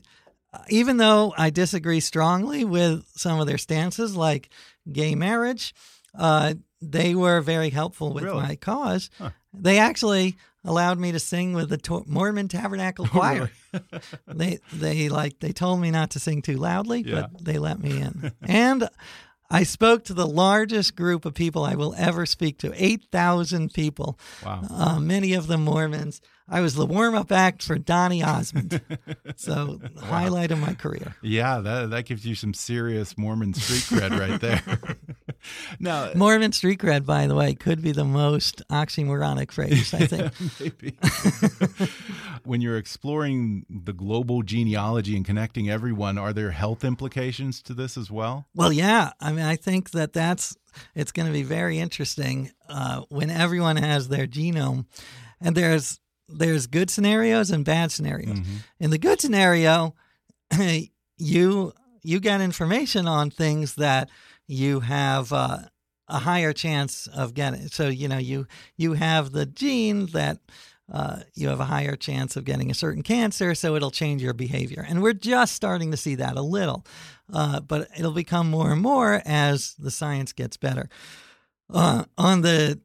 [0.69, 4.49] even though I disagree strongly with some of their stances, like
[4.91, 5.73] gay marriage,
[6.17, 8.41] uh, they were very helpful with Really?
[8.41, 9.09] my cause.
[9.19, 9.31] Huh.
[9.53, 10.35] They actually
[10.65, 13.51] allowed me to sing with the to- Mormon Tabernacle Choir.
[14.27, 17.27] they they like they told me not to sing too loudly, Yeah.
[17.31, 18.31] but they let me in.
[18.41, 18.89] and
[19.53, 24.17] I spoke to the largest group of people I will ever speak to 8,000 people,
[24.43, 24.63] Wow.
[24.69, 26.21] uh, many of them Mormons.
[26.49, 28.81] I was the warm up act for Donny Osmond.
[29.35, 31.15] so, highlight of my career.
[31.21, 34.97] Yeah, that that gives you some serious Mormon street cred right there.
[35.79, 40.33] now, Mormon street cred, by the way, could be the most oxymoronic phrase, I think.
[40.59, 40.97] maybe
[42.43, 47.97] when you're exploring the global genealogy and connecting everyone, are there health implications to this
[47.97, 48.47] as well?
[48.55, 49.11] Well, yeah.
[49.19, 50.55] I mean, I think that that's
[50.95, 54.85] it's going to be very interesting uh, when everyone has their genome,
[55.41, 58.39] and there's there's good scenarios and bad scenarios.
[58.79, 59.93] In the good scenario,
[61.17, 61.73] you
[62.03, 64.09] you get information on things that
[64.47, 65.59] you have uh,
[66.07, 67.67] a higher chance of getting.
[67.67, 70.39] So you know you you have the gene that.
[70.91, 74.33] Uh, you have a higher chance of getting a certain cancer, so it'll change your
[74.33, 74.85] behavior.
[74.87, 76.85] And we're just starting to see that a little,
[77.33, 80.89] uh, but it'll become more and more as the science gets better.
[81.73, 82.81] Uh, on the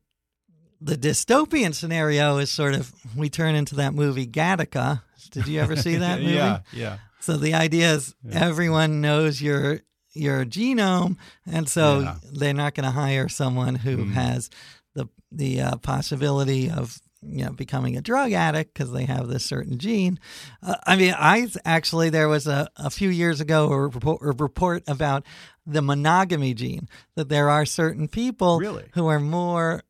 [0.81, 5.03] the dystopian scenario is sort of we turn into that movie Gattaca.
[5.33, 6.35] Did you ever see that movie?
[6.35, 6.99] yeah, yeah.
[7.21, 9.81] So the idea is everyone knows your
[10.15, 12.17] your genome, and so Yeah.
[12.33, 14.13] they're not going to hire someone who Mhm.
[14.13, 14.51] has
[14.95, 19.45] the the uh, possibility of you know becoming a drug addict because they have this
[19.45, 20.19] certain gene.
[20.63, 24.33] Uh, I mean, I actually there was a, a few years ago a report, a
[24.33, 25.25] report about
[25.67, 28.87] the monogamy gene that there are certain people Really?
[28.95, 29.83] who are more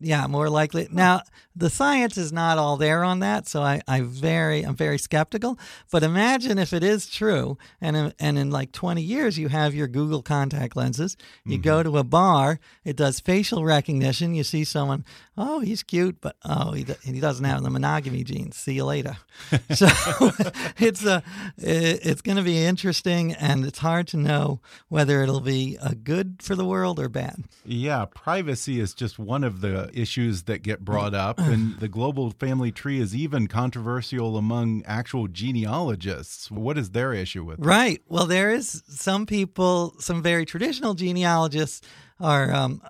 [0.00, 0.88] yeah more likely.
[0.90, 1.22] Now
[1.54, 5.58] the science is not all there on that so i i very i'm very skeptical.
[5.90, 9.74] But imagine if it is true and in, and in like 20 years you have
[9.74, 11.92] your google contact lenses you go mm-hmm.
[11.92, 15.04] to a bar it does facial recognition you see someone
[15.38, 19.16] oh he's cute but oh he, he doesn't have the monogamy gene see you later.
[19.74, 19.86] So
[20.78, 21.22] it's a
[21.58, 25.94] it- it's going to be interesting and it's hard to know whether it'll be a
[25.94, 27.44] good for the world or bad.
[27.64, 32.30] Yeah, privacy is just one of the issues that get brought up, and the global
[32.30, 36.50] family tree is even controversial among actual genealogists.
[36.50, 37.64] What is their issue with it?
[37.64, 38.02] Right.
[38.08, 41.86] Well, there is some people, some very traditional genealogists
[42.20, 42.82] are um,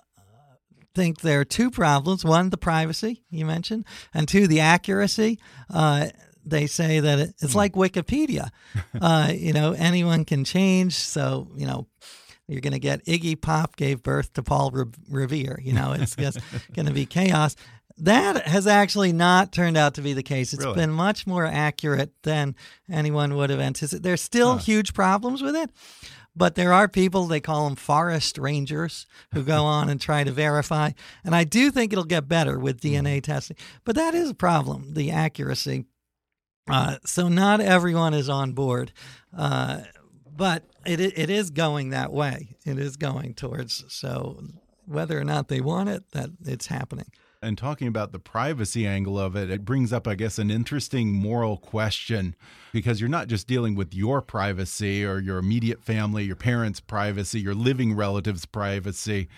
[0.97, 2.25] think there are two problems.
[2.25, 5.39] One, the privacy you mentioned, and two, the accuracy.
[5.73, 6.09] Uh,
[6.45, 8.51] they say that it, it's like Wikipedia.
[9.01, 10.95] Uh, you know, anyone can change.
[10.95, 11.87] So you know.
[12.49, 15.59] You're going to get Iggy Pop gave birth to Paul Re- Revere.
[15.63, 16.39] You know, it's just
[16.75, 17.57] going to be chaos.
[17.99, 20.53] That has actually not turned out to be the case.
[20.53, 20.77] It's Really?
[20.77, 22.55] been much more accurate than
[22.91, 24.03] anyone would have anticipated.
[24.03, 25.71] There's still huge problems with it,
[26.37, 30.31] but there are people, they call them forest rangers, who go on and try to
[30.31, 30.91] verify.
[31.25, 34.93] And I do think it'll get better with DNA testing, but that is a problem,
[34.93, 35.87] the accuracy.
[36.69, 38.93] Uh, so not everyone is on board.
[39.35, 39.83] Uh,
[40.37, 42.57] but it it is going that way.
[42.65, 44.43] It is going towards so
[44.87, 47.11] whether or not they want it, that it's happening.
[47.43, 51.13] And talking about the privacy angle of it, it brings up, I guess, an interesting
[51.13, 52.35] moral question
[52.73, 57.41] because you're not just dealing with your privacy or your immediate family, your parents' privacy,
[57.41, 59.29] your living relatives' privacy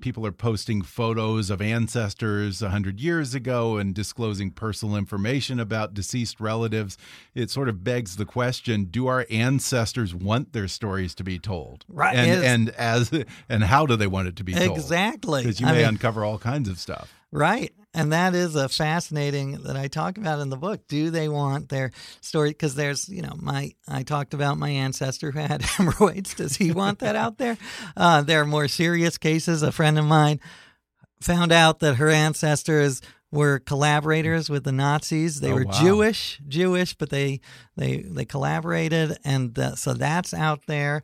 [0.00, 6.40] people are posting photos of ancestors 100 years ago and disclosing personal information about deceased
[6.40, 6.96] relatives.
[7.34, 11.84] It sort of begs the question do our ancestors want their stories to be told?
[11.88, 12.16] Right.
[12.16, 13.12] And, and as
[13.48, 14.78] and how do they want it to be told?
[14.78, 15.42] Exactly.
[15.42, 17.12] Because you I may mean- uncover all kinds of stuff.
[17.30, 17.72] Right.
[17.94, 20.86] And that is a fascinating that I talk about in the book.
[20.88, 22.50] Do they want their story?
[22.50, 26.34] Because there's, you know, my, I talked about my ancestor who had hemorrhoids.
[26.34, 27.56] Does he want that out there?
[27.96, 29.62] Uh, there are more serious cases.
[29.62, 30.38] A friend of mine
[31.20, 35.40] found out that her ancestors were collaborators with the Nazis.
[35.40, 35.72] They Oh, were wow.
[35.82, 37.40] Jewish, Jewish, but they
[37.76, 41.02] they they collaborated, and uh, so that's out there.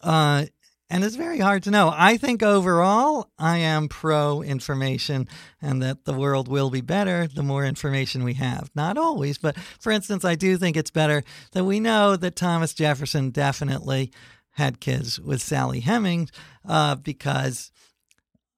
[0.00, 0.46] Uh,
[0.90, 1.92] and it's very hard to know.
[1.94, 5.28] I think overall, I am pro information
[5.62, 8.70] and that the world will be better the more information we have.
[8.74, 11.22] Not always, but for instance, I do think it's better
[11.52, 14.10] that we know that Thomas Jefferson definitely
[14.52, 16.30] had kids with Sally Hemings
[16.68, 17.70] uh, because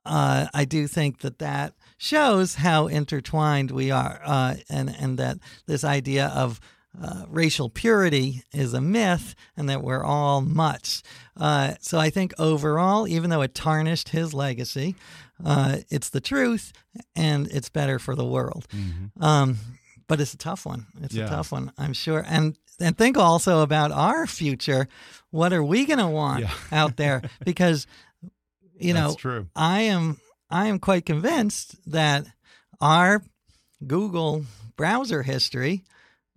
[0.07, 5.39] uh, I do think that that shows how intertwined we are, uh, and and that
[5.67, 6.61] this idea of
[7.01, 11.03] uh, racial purity is a myth, and that we're all mutts.
[11.37, 14.95] Uh, so I think overall, even though it tarnished his legacy,
[15.45, 16.73] uh, it's the truth,
[17.17, 18.67] and it's better for the world.
[19.21, 19.57] Um,
[20.07, 20.87] but it's a tough one.
[21.01, 21.27] It's Yeah.
[21.27, 22.25] a tough one, I'm sure.
[22.27, 24.89] And and think also about our future.
[25.31, 26.51] What are we going to want Yeah.
[26.73, 27.23] out there?
[27.45, 27.87] Because
[28.79, 29.47] you know, true.
[29.55, 30.19] I am
[30.51, 32.27] I am quite convinced that
[32.81, 33.23] our
[33.87, 34.45] Google
[34.77, 35.85] browser history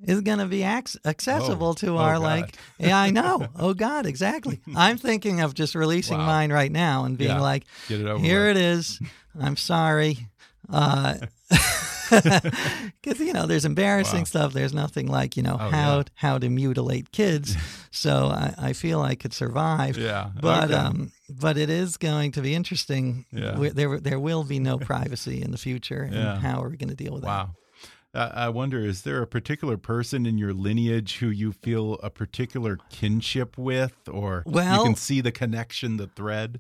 [0.04, 1.74] is going to be ac- accessible Oh.
[1.74, 2.22] to Oh, our God.
[2.24, 6.26] like yeah I know oh god exactly I'm thinking of just releasing Wow.
[6.28, 7.40] mine right now and being Yeah.
[7.42, 8.58] like Get it over here with.
[8.58, 9.00] it is
[9.40, 10.28] I'm sorry
[10.72, 11.16] uh
[12.10, 14.24] because you know there's embarrassing Wow.
[14.26, 16.04] stuff there's nothing like you know Oh, how yeah.
[16.16, 17.56] how to mutilate kids
[17.92, 20.30] so I, I feel I could survive Yeah.
[20.40, 20.74] but okay.
[20.76, 23.26] um, but it is going to be interesting.
[23.32, 23.56] Yeah.
[23.74, 26.38] There, there will be no privacy in the future, and Yeah.
[26.40, 27.28] how are we going to deal with that?
[27.28, 27.42] Wow.
[27.42, 27.65] Uh,
[28.16, 32.78] I wonder, is there a particular person in your lineage who you feel a particular
[32.90, 36.60] kinship with, or you can see the connection, the thread?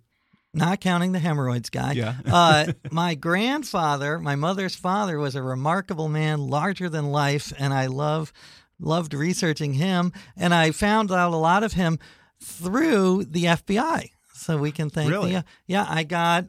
[0.53, 1.93] Not counting the hemorrhoids guy.
[1.93, 2.15] Yeah.
[2.25, 7.87] uh, my grandfather, my mother's father, was a remarkable man, larger than life, and I
[7.87, 8.31] love
[8.79, 10.11] loved researching him.
[10.35, 11.99] And I found out a lot of him
[12.41, 14.11] through the FBI.
[14.33, 15.33] So we can thank Really?
[15.33, 15.85] the yeah.
[15.89, 16.45] I got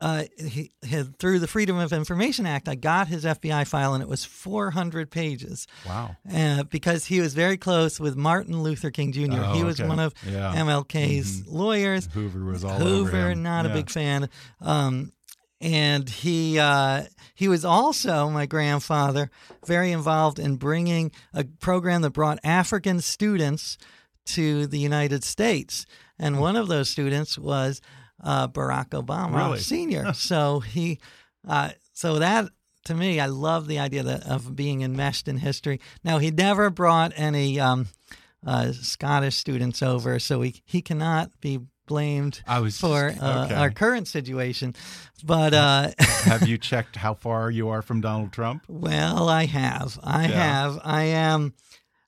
[0.00, 2.68] uh, he, his, through the Freedom of Information Act.
[2.68, 5.66] I got his FBI file, and it was 400 pages.
[5.86, 6.16] Wow.
[6.32, 9.22] uh, because he was very close with Martin Luther King Jr.
[9.42, 9.88] Oh, he was okay.
[9.88, 10.52] one of Yeah.
[10.54, 12.08] MLK's lawyers.
[12.12, 13.42] Hoover was all Hoover, over him.
[13.42, 14.28] not a big fan.
[14.60, 15.12] Um,
[15.60, 19.30] and he uh, he was also my grandfather
[19.66, 23.78] very involved in bringing a program that brought African students
[24.26, 25.86] to the United States,
[26.18, 26.24] Hmm.
[26.24, 27.80] and one of those students was
[28.22, 29.58] uh, Barack Obama Really?
[29.60, 30.12] Senior.
[30.14, 30.98] so he
[31.46, 32.48] uh, so that.
[32.84, 35.80] To me, I love the idea that, of being enmeshed in history.
[36.04, 37.88] Now, he never brought any um,
[38.46, 41.58] uh, Scottish students over, so he, he cannot be
[41.88, 43.54] blamed I was for uh, okay.
[43.56, 44.76] our current situation.
[45.24, 48.62] But uh, Have you checked how far you are from Donald Trump?
[48.68, 50.34] well, I have, I Yeah.
[50.62, 51.54] have, I am.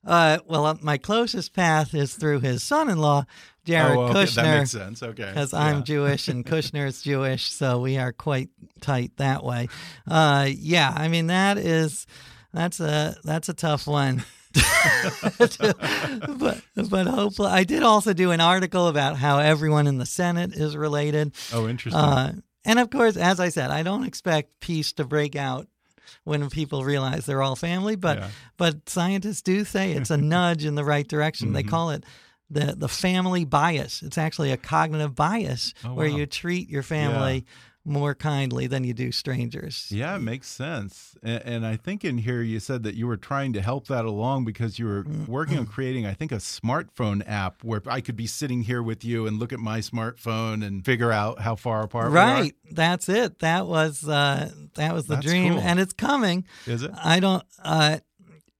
[0.07, 3.25] Uh, well, uh, my closest path is through his son-in-law,
[3.69, 4.23] Jared oh, okay.
[4.23, 5.03] Kushner, That makes sense.
[5.03, 5.25] Okay.
[5.29, 5.59] because Yeah.
[5.59, 8.49] I'm Jewish and Kushner is Jewish, so we are quite
[8.81, 9.67] tight that way.
[10.07, 12.05] Uh, yeah, I mean that is
[12.53, 14.23] that's a that's a tough one.
[15.37, 20.53] but but hopefully, I did also do an article about how everyone in the Senate
[20.53, 21.33] is related.
[21.53, 22.01] Oh, interesting.
[22.01, 22.33] Uh,
[22.65, 25.67] and of course, as I said, I don't expect peace to break out
[26.23, 28.29] when people realize they're all family, but Yeah.
[28.57, 31.53] but scientists do say it's a nudge in the right direction.
[31.53, 31.69] They Mhm.
[31.69, 32.03] call it
[32.49, 34.01] the the family bias.
[34.01, 36.17] It's actually a cognitive bias Oh, where wow.
[36.17, 37.45] you treat your family
[37.85, 39.87] more kindly than you do strangers.
[39.89, 41.15] Yeah, it makes sense.
[41.23, 44.05] And, and I think in here you said that you were trying to help that
[44.05, 48.01] along because you were Mm, working on creating, I think, a smartphone app where I
[48.01, 51.55] could be sitting here with you and look at my smartphone and figure out how
[51.55, 53.39] far apart Right, that's it.
[53.39, 55.63] That was uh, that was the That's dream, cool.
[55.63, 56.45] and it's coming.
[56.67, 56.91] Is it?
[57.01, 57.99] I don't, uh,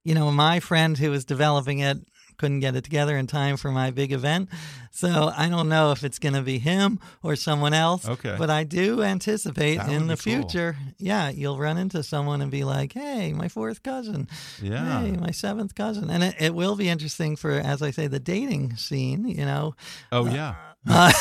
[0.03, 1.97] you know, my friend who was developing it
[2.39, 4.49] couldn't get it together in time for my big event.
[4.91, 8.07] So I don't know if it's going to be him or someone else.
[8.09, 8.35] Okay.
[8.37, 10.41] But I do anticipate That in the be cool.
[10.41, 14.27] future, yeah, you'll run into someone and be like, hey, my fourth cousin.
[14.61, 15.01] Yeah.
[15.03, 16.09] Hey, my seventh cousin.
[16.09, 19.75] And it, it will be interesting for, as I say, the dating scene, you know.
[20.11, 20.55] Oh, yeah.
[20.89, 21.11] Uh,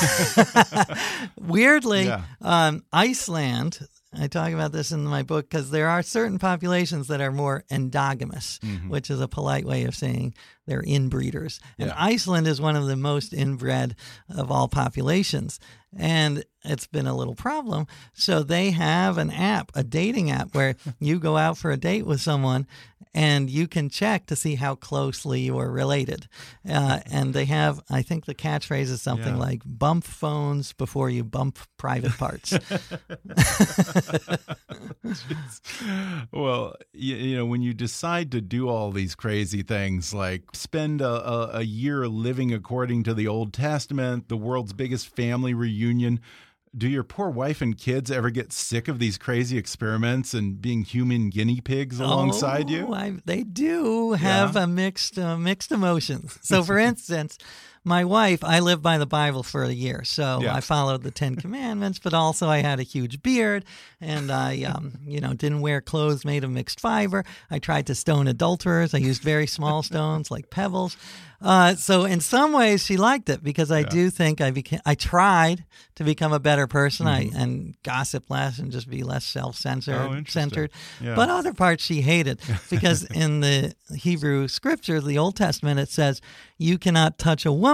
[1.41, 2.23] weirdly, Yeah.
[2.41, 3.81] um, Iceland
[4.13, 7.65] I talk about this in my book because there are certain populations that are more
[7.71, 8.89] endogamous, Mm-hmm.
[8.89, 10.35] which is a polite way of saying
[10.67, 11.61] they're inbreeders.
[11.79, 13.95] And Iceland is one of the most inbred
[14.29, 15.61] of all populations.
[15.97, 17.87] And it's been a little problem.
[18.15, 22.07] So they have an app, a dating app, where you go out for a date
[22.07, 22.67] with someone
[23.19, 26.29] and you can check to see how closely you are related.
[26.69, 29.41] Uh, and they have, I think the catchphrase is something Yeah.
[29.41, 32.53] like bump phones before you bump private parts.
[36.33, 41.01] well, you, you know, when you decide to do all these crazy things, like spend
[41.01, 46.21] a, a, a year living according to the Old Testament, the world's biggest family reunion,
[46.77, 50.83] do your poor wife and kids ever get sick of these crazy experiments and being
[50.83, 52.87] human guinea pigs alongside you?
[52.89, 56.39] Oh, I, they do have a mixed uh, mixed emotions.
[56.43, 57.39] So, for instance,
[57.85, 60.55] my wife, I lived by the Bible for a year, so Yeah.
[60.55, 63.65] I followed the Ten Commandments, but also I had a huge beard,
[64.01, 67.25] and I, um, you know, didn't wear clothes made of mixed fiber.
[67.51, 68.95] I tried to stone adulterers.
[68.95, 70.97] I used very small stones like pebbles.
[71.41, 74.81] Uh, so, in some ways, she liked it because I do think I became.
[74.85, 75.63] I tried
[75.95, 77.07] to become a better person.
[77.07, 80.15] I and gossip less and just be less self-censored, Mm-hmm.
[80.19, 80.71] Oh, centered.
[81.01, 81.15] Yeah.
[81.15, 86.21] But other parts she hated because in the Hebrew scriptures, the Old Testament, it says
[86.59, 87.68] you cannot touch a woman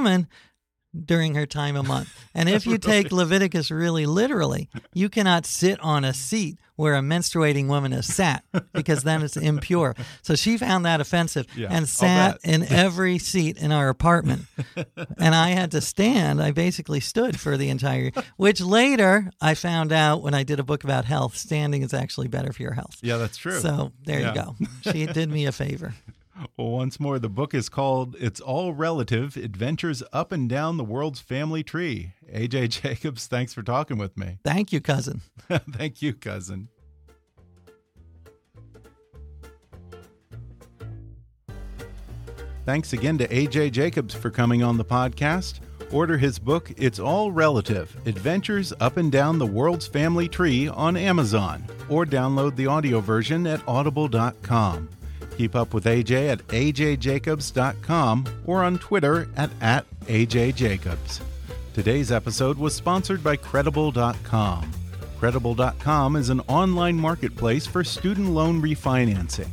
[1.05, 2.09] during her time a month.
[2.35, 7.01] And if you take Leviticus really literally, you cannot sit on a seat where a
[7.01, 9.95] menstruating woman has sat because then it's impure.
[10.23, 14.47] So she found that offensive Yeah, and sat in every seat in our apartment.
[15.19, 16.41] and I had to stand.
[16.43, 20.65] I basically stood for the entire which later I found out when I did a
[20.65, 22.99] book about health, standing is actually better for your health.
[23.03, 23.59] Yeah, that's true.
[23.61, 24.29] So there Yeah.
[24.29, 24.93] you go.
[24.93, 25.95] She did me a favor.
[26.57, 31.21] Once more, the book is called It's All Relative Adventures Up and Down the World's
[31.21, 32.13] Family Tree.
[32.33, 34.39] AJ Jacobs, thanks for talking with me.
[34.45, 35.21] Thank you, cousin.
[35.49, 36.69] Thank you, cousin.
[42.65, 45.61] Thanks again to AJ Jacobs for coming on the podcast.
[45.93, 50.97] Order his book, It's All Relative Adventures Up and Down the World's Family Tree on
[50.97, 54.89] Amazon, or download the audio version at audible.com.
[55.37, 61.21] Keep up with AJ at ajjacobs.com or on Twitter at, at ajjacobs.
[61.73, 64.71] Today's episode was sponsored by Credible.com.
[65.19, 69.49] Credible.com is an online marketplace for student loan refinancing.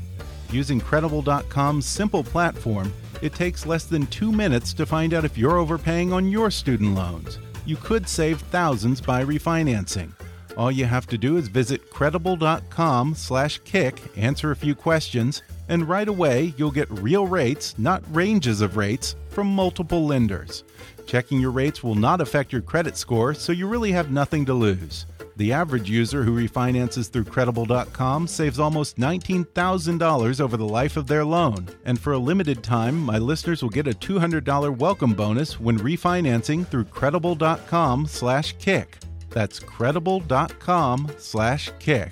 [0.51, 5.57] Using Credible.com's simple platform, it takes less than two minutes to find out if you're
[5.57, 7.39] overpaying on your student loans.
[7.65, 10.11] You could save thousands by refinancing.
[10.57, 15.41] All you have to do is visit credible.com slash kick, answer a few questions,
[15.71, 20.63] and right away you'll get real rates, not ranges of rates, from multiple lenders.
[21.07, 24.53] Checking your rates will not affect your credit score, so you really have nothing to
[24.53, 25.07] lose.
[25.37, 31.25] The average user who refinances through Credible.com saves almost $19,000 over the life of their
[31.25, 31.67] loan.
[31.85, 36.67] And for a limited time, my listeners will get a $200 welcome bonus when refinancing
[36.67, 38.97] through Credible.com slash kick.
[39.29, 42.11] That's Credible.com slash kick.